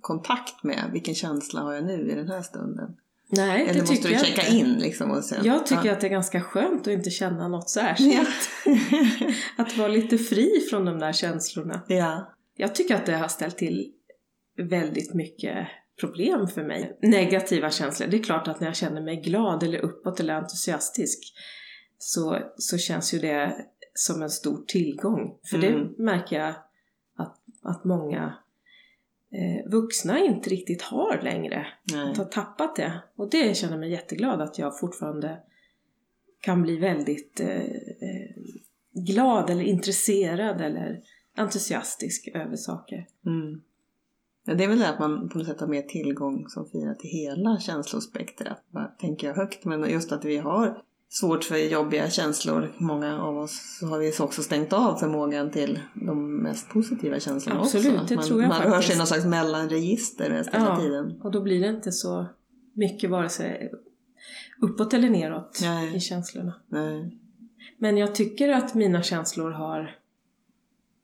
[0.00, 2.96] kontakt med vilken känsla har jag nu i den här stunden?
[3.28, 4.70] Nej, Eller det måste tycker du checka jag inte.
[4.70, 5.10] in liksom?
[5.10, 5.92] Och sen, jag tycker ja.
[5.92, 8.28] att det är ganska skönt att inte känna något särskilt.
[8.64, 8.76] Ja.
[9.62, 11.82] att vara lite fri från de där känslorna.
[11.88, 12.32] Ja.
[12.56, 13.92] Jag tycker att det har ställt till
[14.56, 15.68] väldigt mycket
[16.00, 16.98] problem för mig.
[17.02, 18.08] Negativa känslor.
[18.08, 21.34] Det är klart att när jag känner mig glad eller uppåt eller entusiastisk
[21.98, 25.38] så, så känns ju det som en stor tillgång.
[25.50, 25.70] För mm.
[25.96, 26.54] det märker jag
[27.16, 28.34] att, att många
[29.32, 31.66] eh, vuxna inte riktigt har längre.
[31.92, 32.10] Nej.
[32.10, 33.02] Att har tappat det.
[33.16, 35.40] Och det känner mig jätteglad att jag fortfarande
[36.40, 38.36] kan bli väldigt eh, eh,
[38.92, 41.00] glad eller intresserad eller
[41.36, 43.06] entusiastisk över saker.
[43.26, 43.62] Mm.
[44.44, 46.94] Ja, det är väl det att man på något sätt har mer tillgång som firar
[46.94, 48.64] till hela känslospektrat,
[48.98, 49.64] tänker jag högt.
[49.64, 52.72] Men just att vi har svårt för jobbiga känslor.
[52.78, 57.60] Många av oss så har vi också stängt av förmågan till de mest positiva känslorna
[57.60, 58.06] Absolut, också.
[58.06, 58.74] det man, tror jag man faktiskt.
[58.74, 61.20] rör sig i någon slags mellanregister mest hela Ja, tiden.
[61.22, 62.26] och då blir det inte så
[62.72, 63.72] mycket vare sig
[64.60, 65.96] uppåt eller neråt Nej.
[65.96, 66.54] i känslorna.
[66.68, 67.18] Nej.
[67.78, 69.96] Men jag tycker att mina känslor har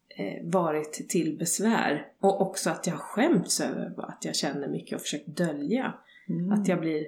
[0.09, 2.07] eh, varit till besvär.
[2.21, 5.95] Och också att jag skämts över att jag känner mycket och försökt dölja.
[6.29, 6.53] Mm.
[6.53, 7.07] Att jag blir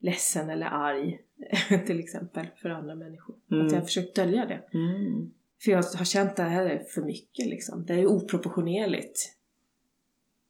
[0.00, 1.20] ledsen eller arg
[1.86, 3.36] till exempel för andra människor.
[3.50, 3.66] Mm.
[3.66, 4.78] Att jag har försökt dölja det.
[4.78, 5.32] Mm.
[5.64, 7.86] För jag har känt att det här är för mycket liksom.
[7.86, 9.36] Det är oproportionerligt.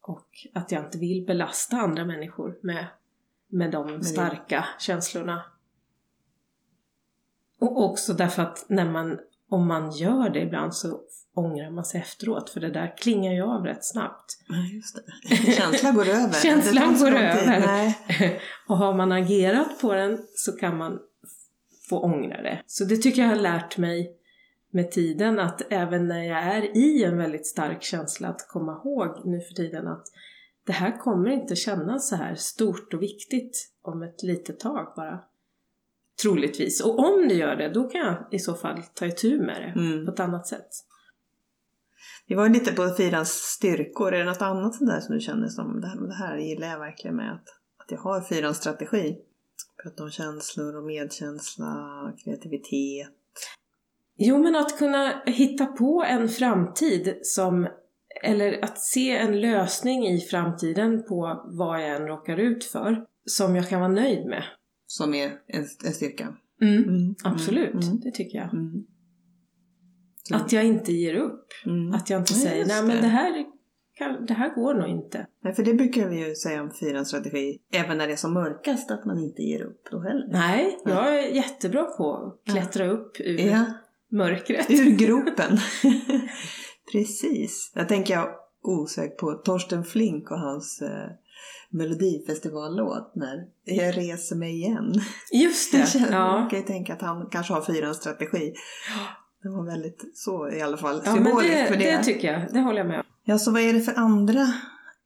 [0.00, 2.86] Och att jag inte vill belasta andra människor med,
[3.48, 5.44] med de starka känslorna.
[7.58, 9.18] Och också därför att när man
[9.52, 11.00] om man gör det ibland så
[11.34, 14.38] ångrar man sig efteråt för det där klingar ju av rätt snabbt.
[14.72, 15.36] Just det.
[15.52, 16.32] Känslan går över.
[16.42, 17.94] Känslan går över.
[18.68, 20.98] Och har man agerat på den så kan man
[21.88, 22.62] få ångra det.
[22.66, 24.16] Så det tycker jag har lärt mig
[24.70, 29.20] med tiden att även när jag är i en väldigt stark känsla att komma ihåg
[29.24, 30.06] nu för tiden att
[30.66, 35.20] det här kommer inte kännas så här stort och viktigt om ett litet tag bara.
[36.22, 36.84] Troligtvis.
[36.84, 39.80] Och om det gör det, då kan jag i så fall ta itu med det
[39.80, 40.06] Mm.
[40.06, 40.68] på ett annat sätt.
[42.26, 44.14] Vi var ju lite på fyrans styrkor.
[44.14, 46.68] Är det något annat sånt där som du känner som det här, det här gillar
[46.68, 47.48] jag verkligen med att,
[47.84, 49.16] att jag har fyrans strategi?
[49.82, 53.08] Prata om känslor och medkänsla, kreativitet.
[54.16, 57.68] Jo, men att kunna hitta på en framtid som,
[58.22, 63.56] eller att se en lösning i framtiden på vad jag än råkar ut för, som
[63.56, 64.44] jag kan vara nöjd med.
[64.98, 66.34] Som är en, en styrka.
[66.62, 67.14] Mm.
[67.24, 68.00] Absolut, Mm.
[68.00, 68.54] det tycker jag.
[68.54, 68.84] Mm.
[70.32, 71.46] Att jag inte ger upp.
[71.66, 71.92] Mm.
[71.94, 73.08] Att jag inte Ja, säger, nej men det.
[73.08, 73.44] här,
[73.94, 75.26] kan, det här går nog inte.
[75.44, 77.58] Nej, för det brukar vi ju säga om fyrans strategi.
[77.72, 80.28] Även när det är som mörkast, att man inte ger upp då heller.
[80.32, 83.64] Nej, jag är jättebra på att klättra upp ur Ja,
[84.10, 84.70] mörkret.
[84.70, 85.58] ur gropen.
[86.92, 87.72] Precis.
[87.74, 88.28] Jag tänker jag
[88.62, 91.10] osökt på Torsten Flink och hans eh,
[91.72, 94.94] Melodifestivallåt när jag reser mig igen.
[95.32, 96.40] Just Jag det, känner- ja.
[96.40, 98.54] Man kan ju tänka att han kanske har fyrans strategi.
[99.42, 101.96] Det var väldigt så i alla fall Ja, symboliskt det, för det.
[101.96, 103.06] det tycker jag, det håller jag med om.
[103.24, 104.46] Ja, så vad är det för andra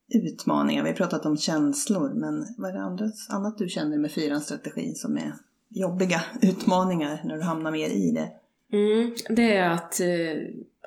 [0.09, 0.83] utmaningar?
[0.83, 4.44] Vi har pratat om känslor, men vad är det andra, annat du känner med fyrans
[4.44, 5.33] strategi som är
[5.68, 8.31] jobbiga utmaningar när du hamnar mer i det?
[8.76, 10.07] Mm, det är att, eh,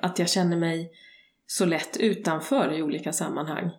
[0.02, 0.92] att jag känner mig
[1.46, 3.70] så lätt utanför i olika sammanhang.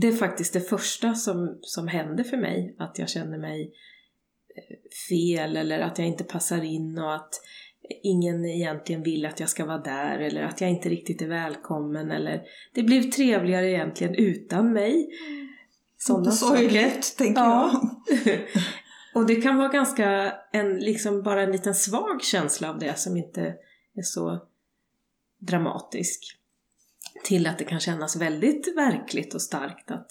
[0.00, 3.72] Det är faktiskt det första som, som händer för mig, att jag känner mig
[4.56, 4.76] eh,
[5.08, 7.34] fel eller att jag inte passar in och att
[8.02, 12.10] ingen egentligen vill att jag ska vara där eller att jag inte riktigt är välkommen
[12.10, 12.42] eller
[12.74, 15.08] det blir trevligare egentligen utan mig.
[15.98, 16.56] Sådana saker.
[16.62, 17.82] Sorgligt, tänker Ja.
[18.24, 18.40] jag.
[19.14, 23.16] Och det kan vara ganska en, liksom bara en liten svag känsla av det som
[23.16, 23.40] inte
[23.94, 24.46] är så
[25.38, 26.38] dramatisk.
[27.24, 30.10] Till att det kan kännas väldigt verkligt och starkt att,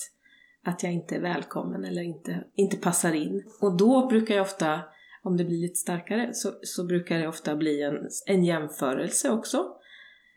[0.64, 3.44] att jag inte är välkommen eller inte, inte passar in.
[3.62, 4.80] Och då brukar jag ofta,
[5.24, 9.66] om det blir lite starkare, så, så brukar det ofta bli en, en jämförelse också.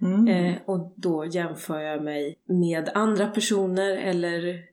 [0.01, 0.29] Mm.
[0.29, 4.65] Eh, och då jämför jag mig med andra personer eller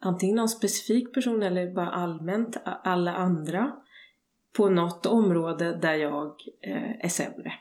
[0.00, 3.72] antingen någon specifik person eller bara allmänt alla andra
[4.56, 6.26] på något område där jag
[6.62, 7.52] eh, är sämre.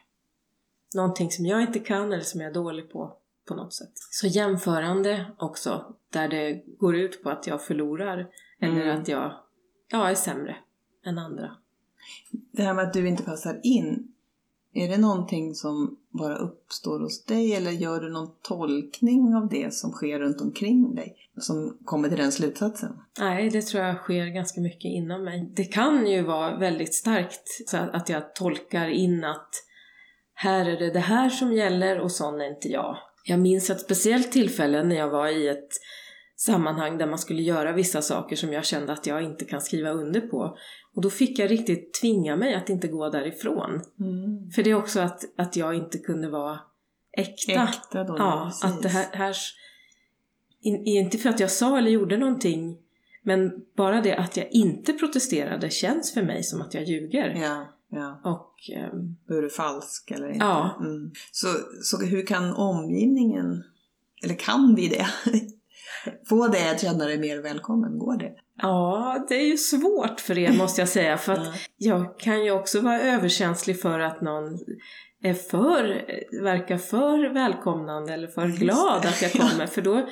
[0.96, 3.18] Någonting som jag inte kan eller som jag är dålig på
[3.50, 3.92] på något sätt.
[3.96, 8.28] Så jämförande också, där det går ut på att jag förlorar
[8.62, 9.02] eller Mm.
[9.02, 9.34] att jag
[9.92, 10.56] ja, är sämre
[11.06, 11.52] än andra.
[12.52, 14.14] Det här med att du inte passar in,
[14.74, 19.74] är det någonting som bara uppstår hos dig eller gör du någon tolkning av det
[19.74, 21.16] som sker runt omkring dig?
[21.38, 23.00] Som kommer till den slutsatsen?
[23.20, 25.50] Nej, det tror jag sker ganska mycket inom mig.
[25.56, 29.50] Det kan ju vara väldigt starkt så att att jag tolkar in att
[30.34, 32.98] här är det det här som gäller och sån är inte jag.
[33.24, 35.70] Jag minns ett speciellt tillfälle när jag var i ett
[36.36, 39.90] sammanhang där man skulle göra vissa saker som jag kände att jag inte kan skriva
[39.90, 40.58] under på.
[40.96, 43.82] Och då fick jag riktigt tvinga mig att inte gå därifrån.
[44.00, 44.52] Mm.
[44.52, 46.60] För det är också att, att jag inte kunde vara
[47.18, 47.52] äkta.
[47.64, 48.64] Äkta då, Ja, precis.
[48.64, 49.36] att det här, här
[50.62, 52.78] in, inte för att jag sa eller gjorde någonting,
[53.24, 57.36] men bara det att jag inte protesterade känns för mig som att jag ljuger.
[57.42, 58.22] Ja, ja.
[58.24, 58.56] Och
[59.28, 60.46] Då är du falsk eller inte.
[60.46, 60.78] Ja.
[60.80, 61.12] Mm.
[61.32, 61.48] Så,
[61.84, 63.64] så hur kan omgivningen,
[64.24, 65.08] eller kan vi det?
[66.30, 68.00] Få dig att känna dig mer välkommen?
[68.00, 68.32] Går det?
[68.62, 71.54] ja, det är ju svårt för er måste jag säga, för att Ja.
[71.78, 74.60] jag kan ju också vara överkänslig för att någon
[75.24, 76.06] är för,
[76.44, 80.08] verkar för välkomnande eller för glad att jag kommer, för då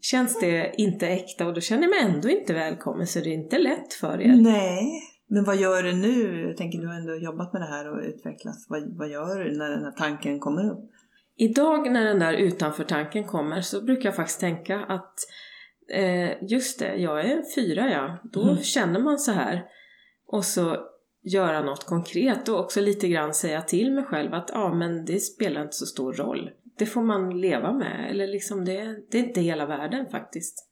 [0.00, 3.34] känns det inte äkta och då känner jag mig ändå inte välkommen, så det är
[3.34, 4.36] inte lätt för er.
[4.36, 5.02] Nej.
[5.28, 6.46] Men vad gör du nu?
[6.48, 8.66] Jag tänker du har ändå jobbat med det här och utvecklats.
[8.70, 10.90] Vad, vad gör du när den här tanken kommer upp?
[11.36, 15.14] Idag när den där utanför-tanken kommer så brukar jag faktiskt tänka att
[15.92, 18.18] eh, just det, jag är en fyra ja.
[18.32, 18.56] Då Mm.
[18.56, 19.64] känner man så här.
[20.26, 20.76] Och så
[21.22, 25.20] göra något konkret och också lite grann säga till mig själv att ja, men det
[25.20, 26.50] spelar inte så stor roll.
[26.78, 30.65] Det får man leva med, eller liksom det, det är inte hela världen faktiskt.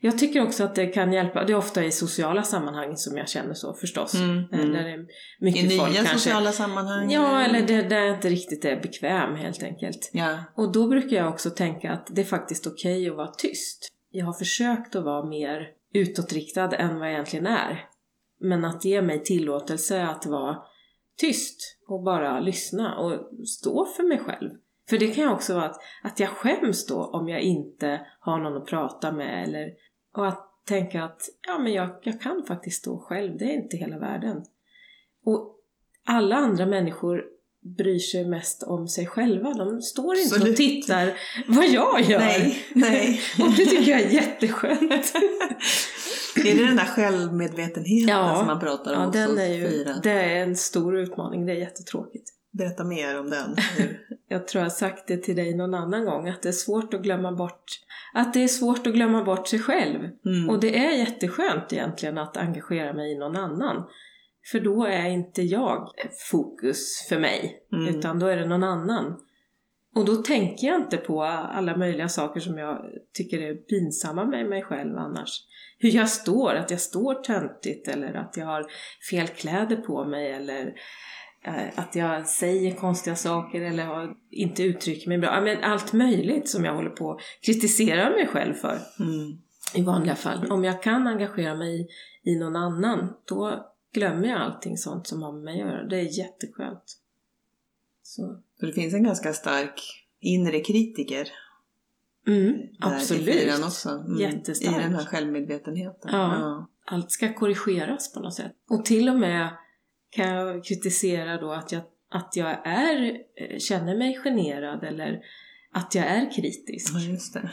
[0.00, 3.28] Jag tycker också att det kan hjälpa, det är ofta i sociala sammanhang som jag
[3.28, 4.14] känner så förstås.
[4.14, 4.72] Mm, Eh, mm.
[4.72, 5.06] Där det är
[5.40, 6.14] mycket I nya folk kanske.
[6.14, 7.10] sociala sammanhang?
[7.10, 10.10] Ja, eller det, där jag inte riktigt är bekväm helt enkelt.
[10.12, 10.38] Ja.
[10.56, 13.88] Och då brukar jag också tänka att det är faktiskt okej att vara tyst.
[14.10, 17.84] Jag har försökt att vara mer utåtriktad än vad jag egentligen är.
[18.40, 20.56] Men att ge mig tillåtelse att vara
[21.20, 24.50] tyst och bara lyssna och stå för mig själv.
[24.88, 28.38] För det kan ju också vara att, att jag skäms då om jag inte har
[28.38, 29.70] någon att prata med eller
[30.16, 33.76] och att tänka att ja men jag, jag kan faktiskt stå själv, det är inte
[33.76, 34.44] hela världen.
[35.24, 35.56] Och
[36.06, 37.24] alla andra människor
[37.78, 39.54] bryr sig mest om sig själva.
[39.54, 40.50] De står inte Absolut.
[40.52, 41.12] och tittar
[41.48, 42.18] vad jag gör.
[42.18, 43.20] Nej, nej.
[43.40, 44.82] Och det tycker jag är jätteskönt.
[46.36, 48.36] Är det den där självmedvetenheten Ja.
[48.38, 51.56] som man pratar om Ja, den är ju, det är en stor utmaning, det är
[51.56, 52.30] jättetråkigt.
[52.52, 53.56] Berätta mer om den.
[54.28, 57.02] Jag tror jag sagt det till dig någon annan gång, att det är svårt att
[57.02, 57.64] glömma bort
[58.12, 60.00] att det är svårt att glömma bort sig själv.
[60.26, 60.50] Mm.
[60.50, 63.84] Och det är jätteskönt egentligen att engagera mig i någon annan.
[64.52, 65.90] För då är inte jag
[66.30, 67.88] fokus för mig, Mm.
[67.88, 69.20] utan då är det någon annan.
[69.94, 72.78] Och då tänker jag inte på alla möjliga saker som jag
[73.14, 75.46] tycker är pinsamma med mig själv annars.
[75.78, 78.66] Hur jag står, att jag står töntigt eller att jag har
[79.10, 80.74] fel kläder på mig eller
[81.74, 85.34] att jag säger konstiga saker eller har, inte uttrycker mig bra.
[85.34, 89.38] Ja, Men allt möjligt som jag håller på att kritisera mig själv för Mm.
[89.74, 90.46] i vanliga fall.
[90.52, 91.86] Om jag kan engagera mig i,
[92.30, 95.84] i någon annan, då glömmer jag allting sånt som har med mig att göra.
[95.84, 96.98] Det är jätteskönt.
[98.02, 98.40] Så.
[98.60, 99.80] Så det finns en ganska stark
[100.20, 101.28] inre kritiker
[102.26, 103.64] Mm, absolut.
[103.64, 103.88] också.
[103.88, 104.20] Mm.
[104.20, 104.76] Jättestark.
[104.76, 106.10] I den här självmedvetenheten.
[106.12, 106.68] Ja.
[106.84, 108.52] Allt ska korrigeras på något sätt.
[108.70, 109.48] Och till och med
[110.12, 115.20] kan jag kritisera då att jag, att jag är, eh, känner mig generad eller
[115.72, 116.92] att jag är kritisk.
[116.94, 117.50] Ja, just det.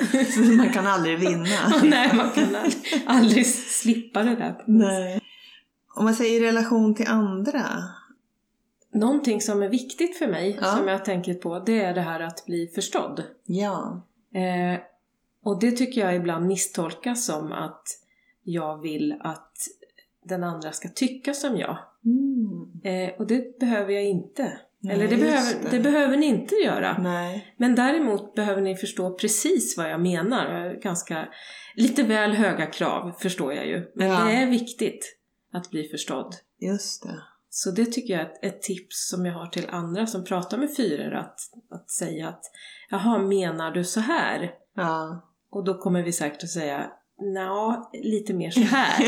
[0.58, 1.70] Man kan aldrig vinna.
[1.84, 4.64] Nej, man kan aldrig, aldrig slippa det där.
[4.68, 5.22] Nej.
[5.96, 7.66] Om man säger i relation till andra.
[8.94, 10.76] Någonting som är viktigt för mig, Ja.
[10.78, 13.24] som jag tänker på, det är det här att bli förstådd.
[13.46, 14.08] Ja.
[14.34, 14.80] Eh,
[15.44, 17.84] och det tycker jag ibland misstolkas som att
[18.44, 19.54] jag vill att
[20.26, 21.78] den andra ska tycka som jag.
[22.06, 22.82] Mm.
[22.84, 24.60] Eh, och det behöver jag inte.
[24.82, 25.78] Nej, Eller det behöver, det.
[25.78, 25.84] det.
[25.84, 26.98] behöver ni inte göra.
[26.98, 27.54] Nej.
[27.58, 30.80] Men däremot behöver ni förstå precis vad jag menar.
[30.82, 31.28] Ganska,
[31.76, 33.92] lite väl höga krav förstår jag ju.
[33.96, 34.24] Men Ja.
[34.26, 35.18] det är viktigt
[35.54, 36.36] att bli förstådd.
[36.60, 37.22] Just det.
[37.50, 40.58] Så det tycker jag är ett, ett tips som jag har till andra som pratar
[40.58, 41.40] med fyror att,
[41.72, 42.42] att säga att
[42.90, 44.52] Jaha, menar du så här?
[44.76, 45.26] Ja.
[45.52, 46.92] Och då kommer vi säkert att säga
[47.22, 49.04] Nja, lite mer så här.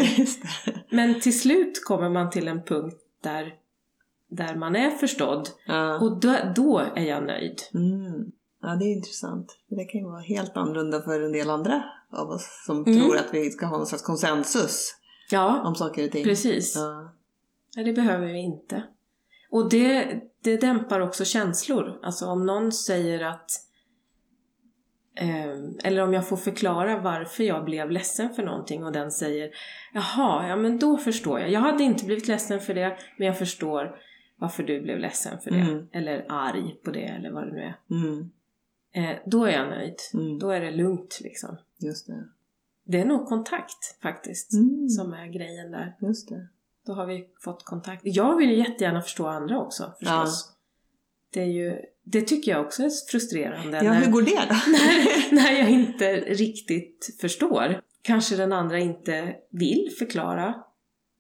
[0.96, 3.54] Men till slut kommer man till en punkt där,
[4.30, 6.00] där man är förstådd Ja.
[6.00, 7.62] och då, då är jag nöjd.
[7.74, 8.32] Mm.
[8.62, 9.58] Ja, det är intressant.
[9.70, 11.84] Det kan ju vara helt annorlunda för en del andra
[12.14, 13.00] av oss som Mm.
[13.00, 14.96] tror att vi ska ha någon slags konsensus
[15.32, 16.24] Ja, om saker och ting.
[16.24, 16.76] precis.
[16.76, 17.14] Ja.
[17.76, 18.84] Nej, det behöver vi inte.
[19.52, 22.00] Och det, det dämpar också känslor.
[22.04, 23.52] Alltså om någon säger att
[25.84, 29.52] eller om jag får förklara varför jag blev ledsen för någonting och den säger
[29.94, 31.52] Jaha, ja men då förstår jag.
[31.52, 34.00] Jag hade inte blivit ledsen för det, men jag förstår
[34.38, 35.60] varför du blev ledsen för det.
[35.60, 35.88] Mm.
[35.92, 37.78] Eller arg på det, eller vad det nu är.
[37.92, 38.32] Mm.
[38.94, 39.96] Eh, då är jag nöjd.
[40.14, 40.40] Mm.
[40.40, 41.58] Då är det lugnt liksom.
[41.78, 42.28] Just det.
[42.84, 44.90] Det är nog kontakt faktiskt, Mm.
[44.90, 45.96] som är grejen där.
[46.00, 46.48] Just det.
[46.86, 48.02] Då har vi fått kontakt.
[48.06, 50.54] Jag vill ju jättegärna förstå andra också förstås.
[51.34, 53.78] Det, är ju, det tycker jag också är frustrerande.
[53.78, 54.56] Ja, när, hur går det då?
[54.72, 57.82] när, när jag inte riktigt förstår.
[58.02, 60.56] Kanske den andra inte vill förklara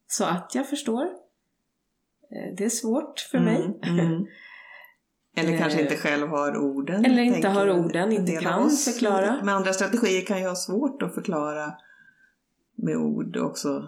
[0.08, 1.04] så att jag förstår.
[1.04, 3.80] Eh, Det är svårt för mig.
[3.84, 4.26] Mm, mm.
[5.36, 7.06] Eller kanske Eh, inte själv har orden.
[7.06, 8.86] eller inte har en orden, inte kan oss.
[8.86, 9.44] förklara.
[9.44, 11.74] Med andra strategier kan ju ha svårt att förklara
[12.76, 13.88] med ord också.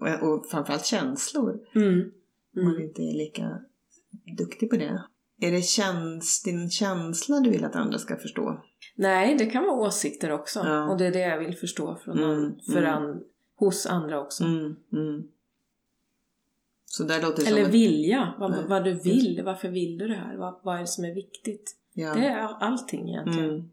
[0.00, 1.58] Och, och framförallt känslor.
[1.74, 2.12] Mm.
[2.56, 2.82] Om man Mm.
[2.88, 3.58] inte är lika
[4.38, 5.02] duktig på det.
[5.42, 8.62] Är det käns din känsla du vill att andra ska förstå?
[8.96, 10.60] Nej, det kan vara åsikter också.
[10.64, 10.90] Ja.
[10.90, 12.94] Och det är det jag vill förstå från Mm, för mm.
[12.94, 13.20] an,
[13.56, 14.44] hos andra också.
[14.44, 15.22] Mm, mm.
[16.86, 17.66] Så där låter det Eller som...
[17.68, 19.42] ett- vilja, vad, Nej, vad du vill.
[19.44, 20.36] Varför vill du det här?
[20.36, 21.76] Vad, vad är det som är viktigt?
[21.92, 22.14] Ja.
[22.14, 23.50] Det är allting egentligen.
[23.50, 23.70] Mm.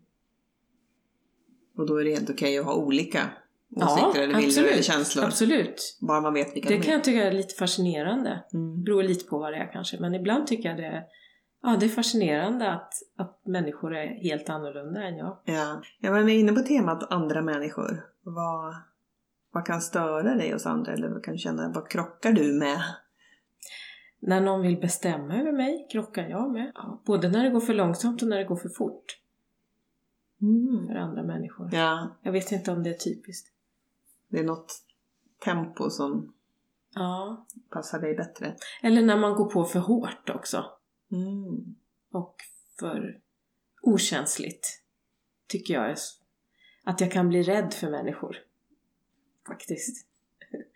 [1.78, 3.30] Och då är det helt okej att ha olika
[3.72, 4.72] Ja, åsikter eller viljor absolut.
[4.72, 5.26] eller känslor.
[5.26, 5.98] Absolut.
[6.02, 6.96] Bara man vet vilka Det de kan är.
[6.98, 8.44] jag tycka är lite fascinerande.
[8.54, 8.84] Mm.
[8.84, 10.00] beror lite på vad det är kanske.
[10.00, 11.04] Men ibland tycker jag det är,
[11.62, 15.38] ja, det är fascinerande att, att människor är helt annorlunda än jag.
[15.46, 15.82] Ja.
[16.00, 18.06] Jag var inne på temat andra människor.
[18.22, 18.76] Vad,
[19.52, 20.94] vad kan störa dig hos andra?
[20.94, 22.82] Eller vad kan du känna, vad krockar du med?
[24.20, 26.72] När någon vill bestämma över mig krockar jag med.
[26.76, 29.06] Ja, både när det går för långsamt och när det går för fort
[30.88, 31.70] för andra människor.
[31.74, 33.48] Ja, Jag vet inte om det är typiskt.
[34.30, 34.72] det är något
[35.46, 36.34] tempo som
[36.96, 37.46] Ja.
[37.70, 38.56] passar dig bättre.
[38.84, 40.66] Eller när man går på för hårt också.
[41.12, 41.76] Mm.
[42.12, 42.36] Och
[42.80, 43.20] för
[43.82, 44.68] okänsligt.
[45.48, 45.96] Tycker jag
[46.84, 48.38] att jag kan bli rädd för människor.
[49.48, 50.06] Faktiskt.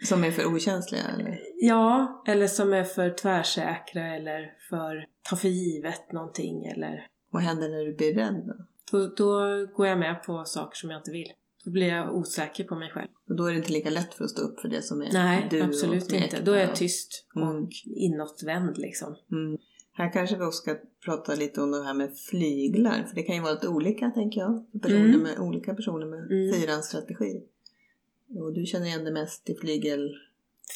[0.04, 1.40] Som är för okänsliga eller?
[1.56, 7.70] Ja, eller som är för tvärsäkra eller för ta för givet någonting eller Vad händer
[7.70, 8.66] när du blir rädd då?
[8.92, 11.32] då, då går jag med på saker som jag inte vill.
[11.66, 13.10] Då blir jag osäker på mig själv.
[13.30, 15.12] Och då är det inte lika lätt för att stå upp för det som är
[15.14, 16.42] Nej, du absolut inte.
[16.42, 17.68] Då är jag tyst och Mm.
[17.86, 19.16] inåtvänd liksom.
[19.32, 19.58] Mm.
[19.94, 20.76] Här kanske vi också ska
[21.06, 23.04] prata lite om det här med flyglar.
[23.10, 24.66] För det kan ju vara lite olika tänker jag.
[24.82, 25.20] Personer Mm.
[25.22, 26.54] med, olika personer med Mm.
[26.54, 27.42] fyrans strategi.
[28.40, 30.12] Och du känner igen det mest i flygel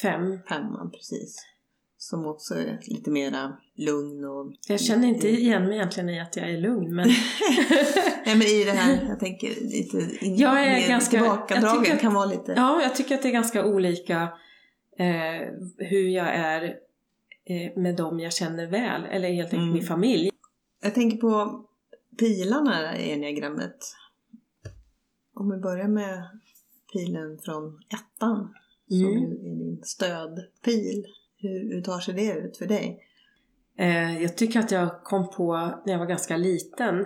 [0.02, 0.40] Fem.
[0.50, 1.36] femman precis.
[1.98, 4.54] Som också är lite mera lugn och...
[4.68, 7.08] Jag känner inte igen mig egentligen i att jag är lugn men
[8.26, 12.14] Nej men i det här, jag tänker lite in, Jag är ganska- tillbakadragen att- kan
[12.14, 12.54] vara lite...
[12.56, 14.22] ja, jag tycker att det är ganska olika
[15.00, 15.48] eh,
[15.78, 16.76] hur jag är
[17.76, 19.74] med dem jag känner väl, eller helt enkelt Mm.
[19.74, 20.30] min familj.
[20.84, 21.64] Jag tänker på
[22.20, 23.78] pilarna i enneagrammet.
[25.36, 26.24] Om vi börjar med
[26.94, 28.54] pilen från ettan.
[28.90, 29.20] Som Mm.
[29.20, 31.06] ju är din stödpil.
[31.40, 33.00] Hur, hur tar sig det ut för dig?
[33.78, 35.54] Eh, jag tycker att jag kom på
[35.86, 37.06] när jag var ganska liten,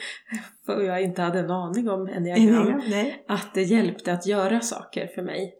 [0.66, 2.82] för jag inte hade en aning om enneagram,
[3.28, 5.54] att det hjälpte att göra saker för mig.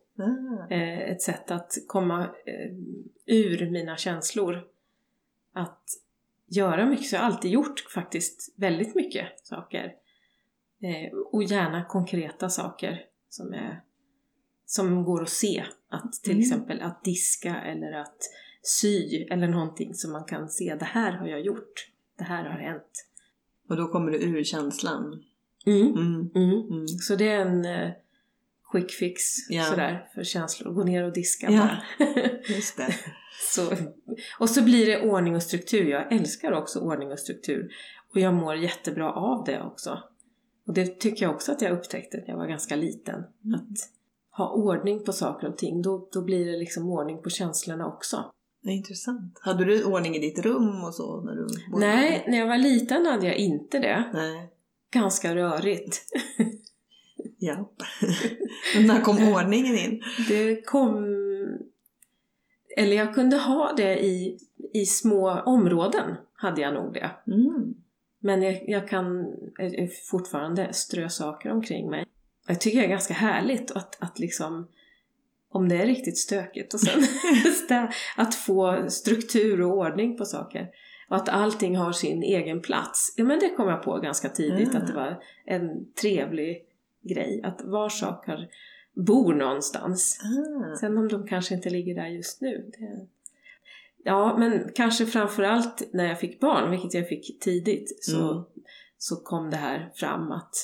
[0.70, 2.72] Eh, ett sätt att komma eh,
[3.26, 4.64] ur mina känslor.
[5.52, 5.82] Att
[6.46, 9.84] göra mycket, så jag har alltid gjort faktiskt väldigt mycket saker.
[10.82, 13.82] Eh, och gärna konkreta saker som, är,
[14.66, 15.64] som går att se.
[15.88, 16.42] Att till Mm.
[16.42, 18.18] exempel att diska eller att
[18.62, 20.74] sy eller någonting som man kan se.
[20.74, 21.90] Det här har jag gjort.
[22.18, 23.08] Det här har hänt.
[23.68, 25.22] Och då kommer du ur känslan.
[25.66, 25.92] Mm.
[25.92, 26.30] Mm.
[26.34, 26.70] Mm.
[26.70, 26.86] Mm.
[26.86, 27.92] Så det är en
[28.72, 29.64] quick fix Ja.
[29.64, 30.72] sådär för känslor.
[30.72, 31.58] Gå ner och diska Ja.
[31.60, 31.82] bara.
[32.48, 32.94] Just det.
[33.54, 33.72] Så,
[34.38, 35.84] och så blir det ordning och struktur.
[35.90, 37.68] Jag älskar också ordning och struktur.
[38.14, 39.98] Och jag mår jättebra av det också.
[40.66, 43.14] Och det tycker jag också att jag upptäckte när jag var ganska liten.
[43.14, 43.54] Mm.
[43.54, 43.78] Att
[44.30, 48.24] ha ordning på saker och ting, då, då blir det liksom ordning på känslorna också.
[48.62, 49.38] Det är intressant.
[49.40, 51.20] Hade du ordning i ditt rum och så?
[51.20, 54.10] När du bodde Nej, när jag var liten hade jag inte det.
[54.14, 54.48] Nej.
[54.92, 56.02] Ganska rörigt.
[57.42, 57.70] Ja.
[58.86, 60.02] När kom ordningen in?
[60.28, 61.04] Det kom...
[62.76, 64.38] Eller jag kunde ha det i,
[64.72, 67.10] i små områden, hade jag nog det.
[67.26, 67.74] Mm.
[68.20, 69.20] Men jag, jag kan
[69.58, 72.06] eh, fortfarande strö saker omkring mig.
[72.46, 74.68] Jag tycker det är ganska härligt att, att liksom
[75.50, 77.02] om det är riktigt stökigt och sen
[78.16, 80.68] att få struktur och ordning på saker.
[81.08, 83.14] Och att allting har sin egen plats.
[83.16, 84.82] Ja men det kom jag på ganska tidigt Mm.
[84.82, 86.62] att det var en trevlig
[87.02, 87.40] grej.
[87.44, 88.48] Att var saker
[88.94, 90.18] bor någonstans.
[90.22, 90.76] Ah.
[90.76, 92.70] Sen om de kanske inte ligger där just nu.
[92.78, 93.06] Det...
[94.04, 98.44] Ja, men kanske framförallt när jag fick barn, vilket jag fick tidigt, så, Mm.
[98.98, 100.54] så kom det här fram att,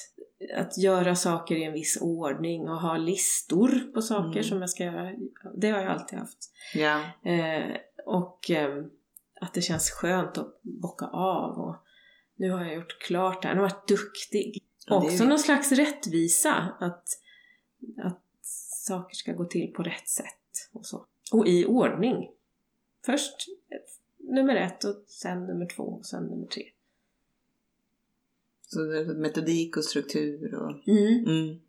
[0.57, 4.43] att göra saker i en viss ordning och ha listor på saker Mm.
[4.45, 5.13] som jag ska göra.
[5.57, 6.39] Det har jag alltid haft.
[6.75, 7.03] Ja.
[7.31, 7.77] Eh,
[8.07, 8.85] och eh,
[9.41, 11.59] att det känns skönt att bocka av.
[11.59, 11.77] Och
[12.37, 13.55] nu har jag gjort klart det här.
[13.55, 14.65] Nu har jag varit duktig.
[14.89, 16.77] Ja, Också ju- någon slags rättvisa.
[16.81, 17.09] Att,
[18.03, 18.23] att
[18.87, 20.69] saker ska gå till på rätt sätt.
[20.73, 21.07] Och, så.
[21.33, 22.31] och i ordning.
[23.07, 23.47] Först
[24.19, 26.65] nummer ett och sen nummer två och sen nummer tre.
[28.67, 28.81] Så
[29.17, 30.89] metodik och struktur och...
[30.89, 31.25] Mm.
[31.27, 31.61] Mm.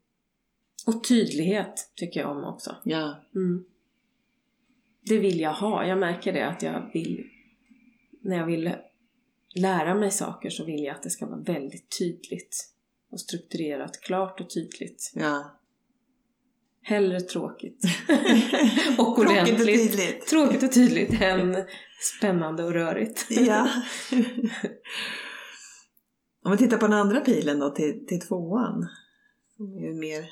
[0.88, 2.76] Och tydlighet tycker jag om också.
[2.84, 3.16] Ja.
[3.36, 3.66] Mm.
[5.02, 5.86] Det vill jag ha.
[5.86, 7.30] Jag märker det att jag vill...
[8.22, 8.76] När jag vill
[9.56, 12.74] lära mig saker så vill jag att det ska vara väldigt tydligt.
[13.12, 15.12] Och strukturerat, klart och tydligt.
[15.16, 15.56] Ja.
[16.82, 17.84] Hellre tråkigt
[18.98, 19.68] och Tråkigt och ordentligt.
[19.68, 20.28] tydligt.
[20.28, 21.66] Tråkigt och tydligt än
[22.18, 23.28] spännande och rörigt.
[23.30, 23.70] Ja.
[26.44, 28.88] Om vi tittar på den andra pilen då, till, till tvåan.
[29.56, 30.30] Som är mer,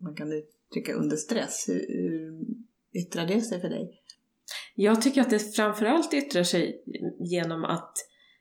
[0.00, 1.68] man kan uttrycka under stress.
[1.68, 2.44] Hur, hur
[3.00, 4.00] yttrar det sig för dig?
[4.74, 6.84] Jag tycker att det framförallt yttrar sig
[7.20, 7.92] genom att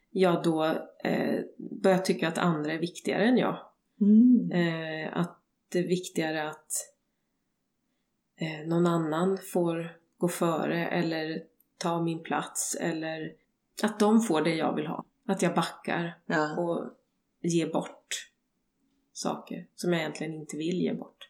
[0.10, 0.64] jag då
[1.04, 3.58] eh, börjar tycka att andra är viktigare än jag.
[4.02, 4.52] Mm.
[4.52, 5.40] Eh, att
[5.70, 6.72] det är viktigare att
[8.36, 11.44] eh, någon annan får gå före eller
[11.78, 13.34] ta min plats eller
[13.84, 15.06] att de får det jag vill ha.
[15.28, 16.58] Att jag backar Ja.
[16.58, 16.90] och
[17.42, 18.32] ger bort
[19.14, 21.30] saker som jag egentligen inte vill ge bort.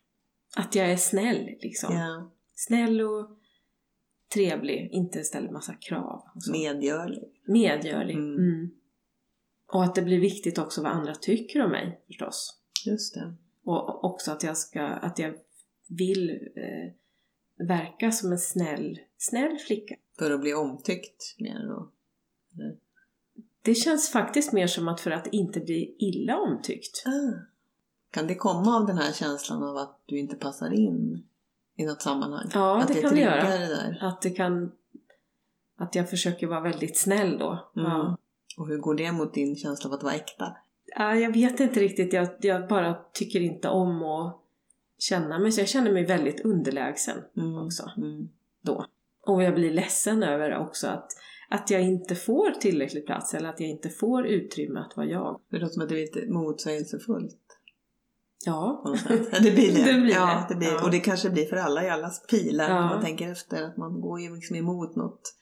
[0.55, 1.95] Att jag är snäll liksom.
[1.95, 2.31] ja.
[2.55, 3.38] Snäll och
[4.33, 6.23] trevlig, inte ställer massa krav.
[6.51, 7.23] Medgörlig.
[7.45, 8.15] Medgörlig.
[8.15, 8.37] Mm.
[8.37, 8.71] Mm.
[9.67, 12.59] Och att det blir viktigt också vad andra tycker om mig förstås.
[12.85, 13.33] Just det.
[13.63, 15.33] Och också att jag ska, att jag
[15.87, 16.93] vill eh,
[17.67, 19.95] verka som en snäll, snäll flicka.
[20.19, 21.91] För att bli omtyckt mer då.
[23.61, 27.03] Det känns faktiskt mer som att för att inte bli illa omtyckt.
[27.05, 27.39] Ah.
[28.11, 31.23] Kan det komma av den här känslan av att du inte passar in
[31.79, 32.49] i något sammanhang?
[32.53, 33.43] Ja, att det det kan det göra.
[33.43, 33.97] det?
[34.01, 34.71] Att det kan...
[35.77, 37.71] Att jag försöker vara väldigt snäll då.
[37.75, 37.91] Mm.
[37.91, 38.17] Ja.
[38.57, 40.55] Och hur går det mot din känsla av att vara äkta?
[40.95, 42.13] Ja, jag vet inte riktigt.
[42.13, 44.41] Jag, jag bara tycker inte om att
[44.99, 45.61] känna mig så.
[45.61, 47.57] Jag känner mig väldigt underlägsen Mm.
[47.65, 48.29] också Mm.
[48.61, 48.85] då.
[49.25, 51.07] Och jag blir ledsen över också att,
[51.49, 55.41] att jag inte får tillräcklig plats eller att jag inte får utrymme att vara jag.
[55.49, 57.37] Det låter som att det är lite motsägelsefullt.
[58.45, 58.83] Ja,
[59.31, 59.93] det blir det.
[59.93, 60.55] Det blir ja, det.
[60.55, 60.83] blir, Ja.
[60.83, 62.69] Och det kanske blir för alla i allas pilar.
[62.69, 62.79] Ja.
[62.79, 65.35] Om man tänker efter att man går ju liksom emot något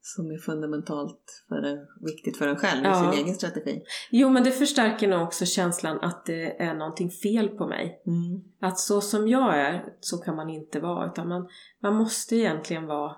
[0.00, 3.12] som är fundamentalt för en, viktigt för en själv i Ja.
[3.12, 3.82] sin egen strategi.
[4.10, 8.02] Jo, men det förstärker nog också känslan att det är någonting fel på mig.
[8.06, 8.42] Mm.
[8.60, 11.06] Att så som jag är, så kan man inte vara.
[11.10, 11.48] Utan man,
[11.82, 13.16] man måste egentligen vara...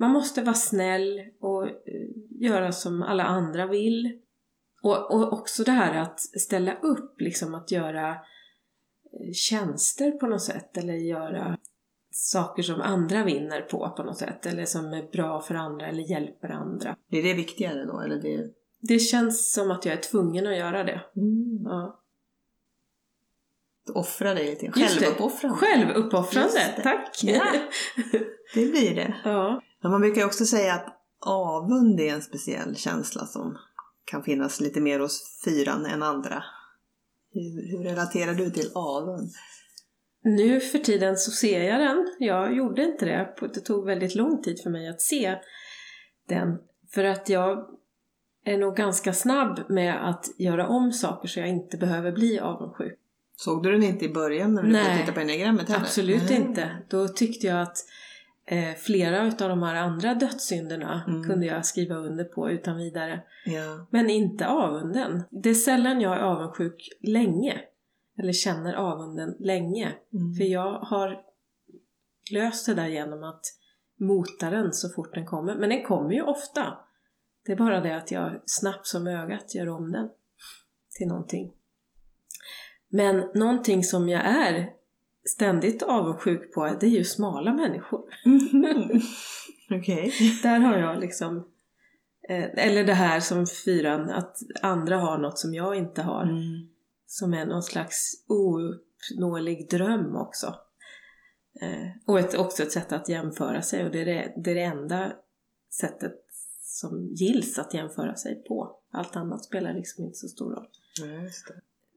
[0.00, 1.72] Man måste vara snäll och eh,
[2.40, 4.20] göra som alla andra vill.
[4.86, 10.42] Och, och också det här att ställa upp, liksom att göra eh, tjänster på något
[10.42, 10.76] sätt.
[10.76, 11.58] Eller göra
[12.10, 14.46] saker som andra vinner på på något sätt.
[14.46, 16.96] Eller som är bra för andra eller hjälper andra.
[17.10, 18.00] Blir det viktigare då?
[18.00, 18.50] Eller det...
[18.80, 21.00] Det känns som att jag är tvungen att göra det.
[21.16, 21.60] Mm.
[21.64, 22.02] Ja.
[23.94, 24.72] Offra dig lite.
[24.72, 25.56] Självuppoffrande.
[25.58, 27.20] Självuppoffrande, tack!
[27.22, 27.44] Ja.
[28.54, 29.14] Det blir det.
[29.24, 29.62] ja.
[29.82, 30.86] Ja, man brukar också säga att
[31.20, 33.58] avund är en speciell känsla som
[34.06, 36.44] kan finnas lite mer hos fyran än andra.
[37.32, 39.30] Hur, hur relaterar du till avund?
[40.22, 42.14] Nu för tiden så ser jag den.
[42.18, 43.34] Jag gjorde inte det.
[43.54, 45.38] Det tog väldigt lång tid för mig att se
[46.28, 46.58] den.
[46.94, 47.68] För att jag
[48.44, 52.98] är nog ganska snabb med att göra om saker så jag inte behöver bli avundsjuk.
[53.36, 55.80] Såg du den inte i början när du Nej, titta på enneagrammet heller?
[55.80, 56.36] Absolut Nej.
[56.36, 56.70] inte.
[56.88, 57.76] Då tyckte jag att
[58.46, 61.24] eh, flera utav de här andra dödssynderna Mm.
[61.24, 63.22] kunde jag skriva under på utan vidare.
[63.44, 63.86] Ja.
[63.90, 65.22] Men inte avunden.
[65.30, 67.60] Det är sällan jag är avundsjuk länge.
[68.18, 69.86] Eller känner avunden länge.
[70.12, 70.34] Mm.
[70.34, 71.20] För jag har
[72.32, 73.42] löst det där genom att
[74.00, 75.54] mota den så fort den kommer.
[75.54, 76.78] Men den kommer ju ofta.
[77.46, 80.08] Det är bara det att jag snabbt som ögat gör om den
[80.98, 81.52] till någonting.
[82.88, 84.70] Men någonting som jag är
[85.28, 88.04] ständigt avundsjuk på, det är ju smala människor.
[88.24, 89.00] Mhm.
[89.70, 90.12] Okej.
[90.42, 91.36] Där har jag liksom,
[92.28, 96.22] eh, eller det här som fyran, att andra har något som jag inte har.
[96.22, 96.68] Mm.
[97.06, 100.46] Som är någon slags ouppnåelig dröm också.
[101.60, 104.54] Eh, och ett, också ett sätt att jämföra sig och det är det, det är
[104.54, 105.12] det enda
[105.80, 106.12] sättet
[106.62, 108.80] som gills att jämföra sig på.
[108.92, 110.66] Allt annat spelar liksom inte så stor roll.
[111.00, 111.28] Ja,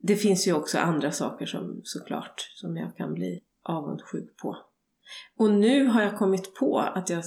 [0.01, 0.15] det.
[0.15, 4.57] Finns ju också andra saker som såklart som jag kan bli avundsjuk på.
[5.37, 7.23] Och nu har jag kommit på att jag,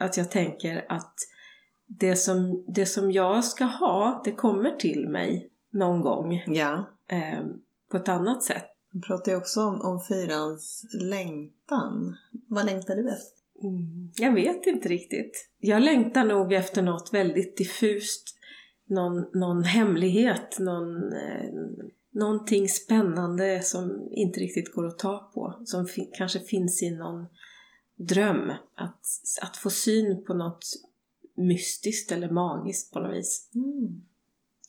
[0.00, 1.14] att jag tänker att
[1.86, 6.88] det som, det som jag ska ha, det kommer till mig någon gång Ja.
[7.08, 7.44] eh,
[7.90, 8.64] på ett annat sätt.
[8.92, 12.16] Man pratar ju också om, om fyrans längtan.
[12.48, 13.38] Vad längtar du efter?
[13.62, 15.50] Mm, jag vet inte riktigt.
[15.58, 18.38] Jag längtar nog efter något väldigt diffust.
[18.86, 21.50] Någon, någon hemlighet, någon, eh,
[22.10, 25.62] någonting spännande som inte riktigt går att ta på.
[25.64, 27.26] Som fi- kanske finns i någon
[27.96, 28.50] dröm.
[28.74, 29.00] Att,
[29.42, 30.64] att få syn på något
[31.36, 33.50] mystiskt eller magiskt på något vis.
[33.54, 34.02] Mm.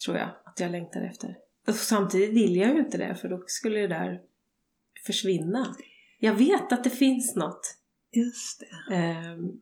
[0.05, 1.37] Tror jag att jag längtar efter.
[1.67, 4.21] Och samtidigt vill jag ju inte det för då skulle det där
[5.05, 5.75] försvinna.
[6.19, 7.75] Jag vet att det finns något
[8.11, 8.95] Just det.
[8.95, 9.61] Ehm,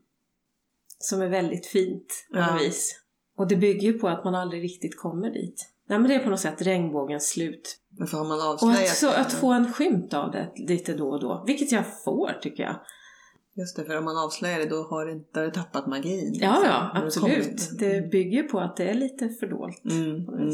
[1.00, 2.54] som är väldigt fint på Ja.
[2.54, 3.02] något vis.
[3.36, 5.70] Och det bygger ju på att man aldrig riktigt kommer dit.
[5.90, 7.80] Nej men det är på något sätt regnbågens slut.
[7.90, 9.18] Men för har man Och avslöjat att, så, det?
[9.18, 12.76] att få en skymt av det lite då och då, vilket jag får tycker jag.
[13.54, 16.34] Just det, för om man avslöjar det då har du har du tappat magin.
[16.34, 17.44] Ja, liksom, ja, du absolut.
[17.44, 17.80] kommit.
[17.80, 20.50] Det bygger på att det är lite fördolt Mm, på mm.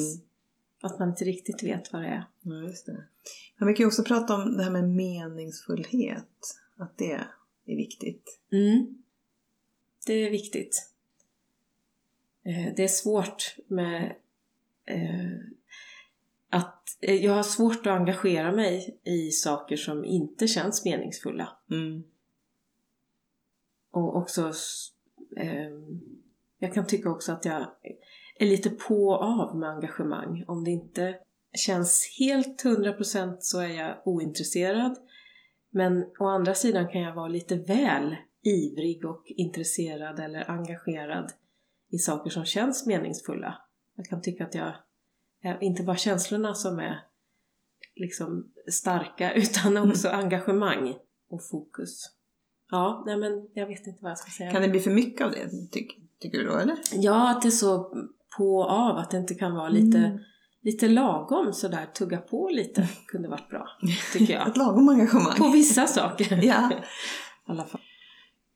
[0.82, 2.26] Att man inte riktigt vet vad det är.
[2.42, 3.04] Ja, just det.
[3.58, 6.58] Men vi kan ju också prata om det här med meningsfullhet.
[6.78, 8.40] Att det är viktigt.
[8.52, 9.04] Mm.
[10.06, 10.90] Det är viktigt.
[12.46, 14.16] Eh, Det är svårt med
[14.86, 15.38] eh,
[16.50, 21.58] att eh, jag har svårt att engagera mig i saker som inte känns meningsfulla.
[21.72, 22.04] Mm.
[23.92, 24.52] Och också
[25.38, 26.02] ehm,
[26.60, 27.68] jag kan tycka också att jag
[28.40, 30.44] är lite på och av med engagemang.
[30.48, 31.16] Om det inte
[31.54, 34.98] känns helt 100% så är jag ointresserad.
[35.70, 41.32] Men å andra sidan kan jag vara lite väl ivrig och intresserad eller engagerad
[41.92, 43.63] i saker som känns meningsfulla.
[43.96, 44.74] Jag kan tycka att jag,
[45.62, 47.00] inte bara känslorna som är
[47.96, 50.96] liksom starka utan också engagemang
[51.30, 52.12] och fokus.
[52.72, 54.52] Ja, nej men jag vet inte vad jag ska säga.
[54.52, 56.58] Kan det bli för mycket av det, tyck, tycker du då?
[56.58, 56.78] Eller?
[56.94, 57.94] Ja, att det är så
[58.38, 60.20] på och av, att det inte kan vara lite, Mm.
[60.62, 63.68] lite lagom sådär tugga på lite kunde varit bra,
[64.14, 64.48] tycker jag.
[64.48, 65.38] Ett lagom engagemang.
[65.38, 66.40] På vissa saker.
[66.44, 66.72] Ja.
[67.48, 67.82] I alla fall.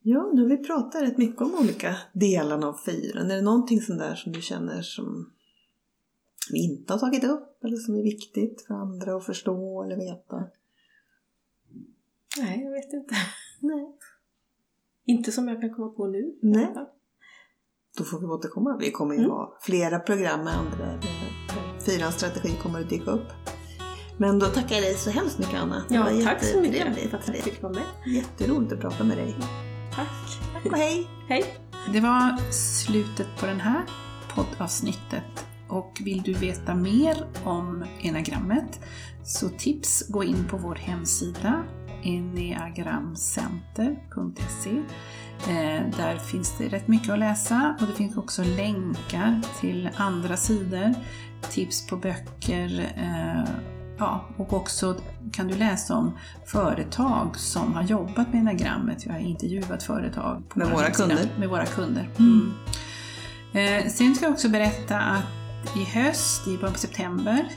[0.10, 3.32] Ja, nu har vi pratat rätt mycket om olika delarna av fyren.
[3.32, 5.32] Är det någonting sånt där som du känner som
[6.51, 10.43] vi inte har tagit upp eller som är viktigt för andra att förstå eller veta?
[12.38, 13.16] Nej, jag vet inte.
[13.60, 13.97] Nej.
[15.05, 16.36] Inte som jag kan komma på nu.
[16.41, 16.76] Nej.
[17.97, 18.78] Då får vi återkomma.
[18.78, 19.32] Vi kommer ju Mm.
[19.32, 21.01] ha flera program med andra.
[21.86, 23.28] Fyrans strategi kommer att dyka upp.
[24.18, 25.86] Men då tackar jag dig så hemskt mycket Anna.
[25.89, 28.16] Det Ja, tack så mycket för att jag fick vara med.
[28.16, 29.36] Jätteroligt att prata med dig.
[29.98, 30.08] Tack.
[30.54, 31.08] Tack och hej!
[31.28, 31.43] Hej.
[31.93, 33.82] Det var slutet på den här
[34.36, 35.45] poddavsnittet.
[35.68, 38.80] Och vill du veta mer om enagrammet
[39.24, 41.64] så tips gå in på vår hemsida
[42.04, 44.82] enneagramcenter.se
[45.48, 50.38] Eh, Där finns det rätt mycket att läsa och det finns också länkar till andra
[50.38, 50.93] sidor,
[51.50, 53.43] tips på böcker eh,
[53.98, 54.95] ja, och också
[55.32, 59.06] kan du läsa om företag som har jobbat med enagrammet.
[59.06, 61.30] Vi har intervjuat företag Med vår våra kunder.
[61.39, 62.10] Med våra kunder.
[62.20, 62.54] Mm.
[63.54, 65.24] Eh, sen ska jag också berätta att
[65.76, 67.48] i höst, i början på september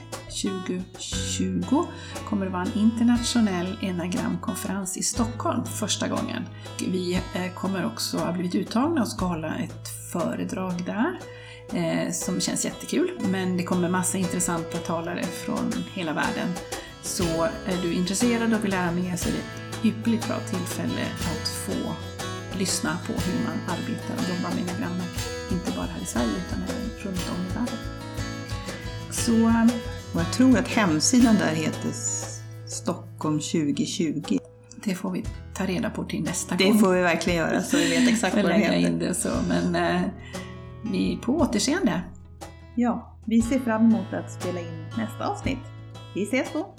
[0.43, 1.85] 2020,
[2.25, 6.43] kommer det vara en internationell enagramkonferens i Stockholm för första gången.
[6.79, 11.19] Vi eh, kommer också ha blivit uttagna och ska hålla ett föredrag där
[11.75, 13.11] eh, som känns jättekul.
[13.31, 16.47] Men det kommer massa intressanta talare från hela världen.
[17.01, 21.05] Så är du intresserad och vill lära mer så är det ett ypperligt bra tillfälle
[21.31, 21.93] att få
[22.59, 25.09] lyssna på hur man arbetar och jobbar med enagrammet.
[25.51, 27.77] Inte bara här i Sverige utan även runt om i världen.
[29.11, 29.33] Så
[30.13, 31.91] Och jag tror att hemsidan där heter
[32.67, 34.37] Stockholm 2020.
[34.83, 36.79] det får vi ta reda på till nästa Det gång.
[36.79, 38.75] får vi verkligen göra så vi vet exakt vad det heter.
[38.75, 39.29] in det så.
[39.47, 40.01] Men eh,
[40.83, 42.01] vi på återseende.
[42.75, 45.59] Ja, vi ser fram emot att spela in nästa avsnitt.
[46.15, 46.75] Vi ses då!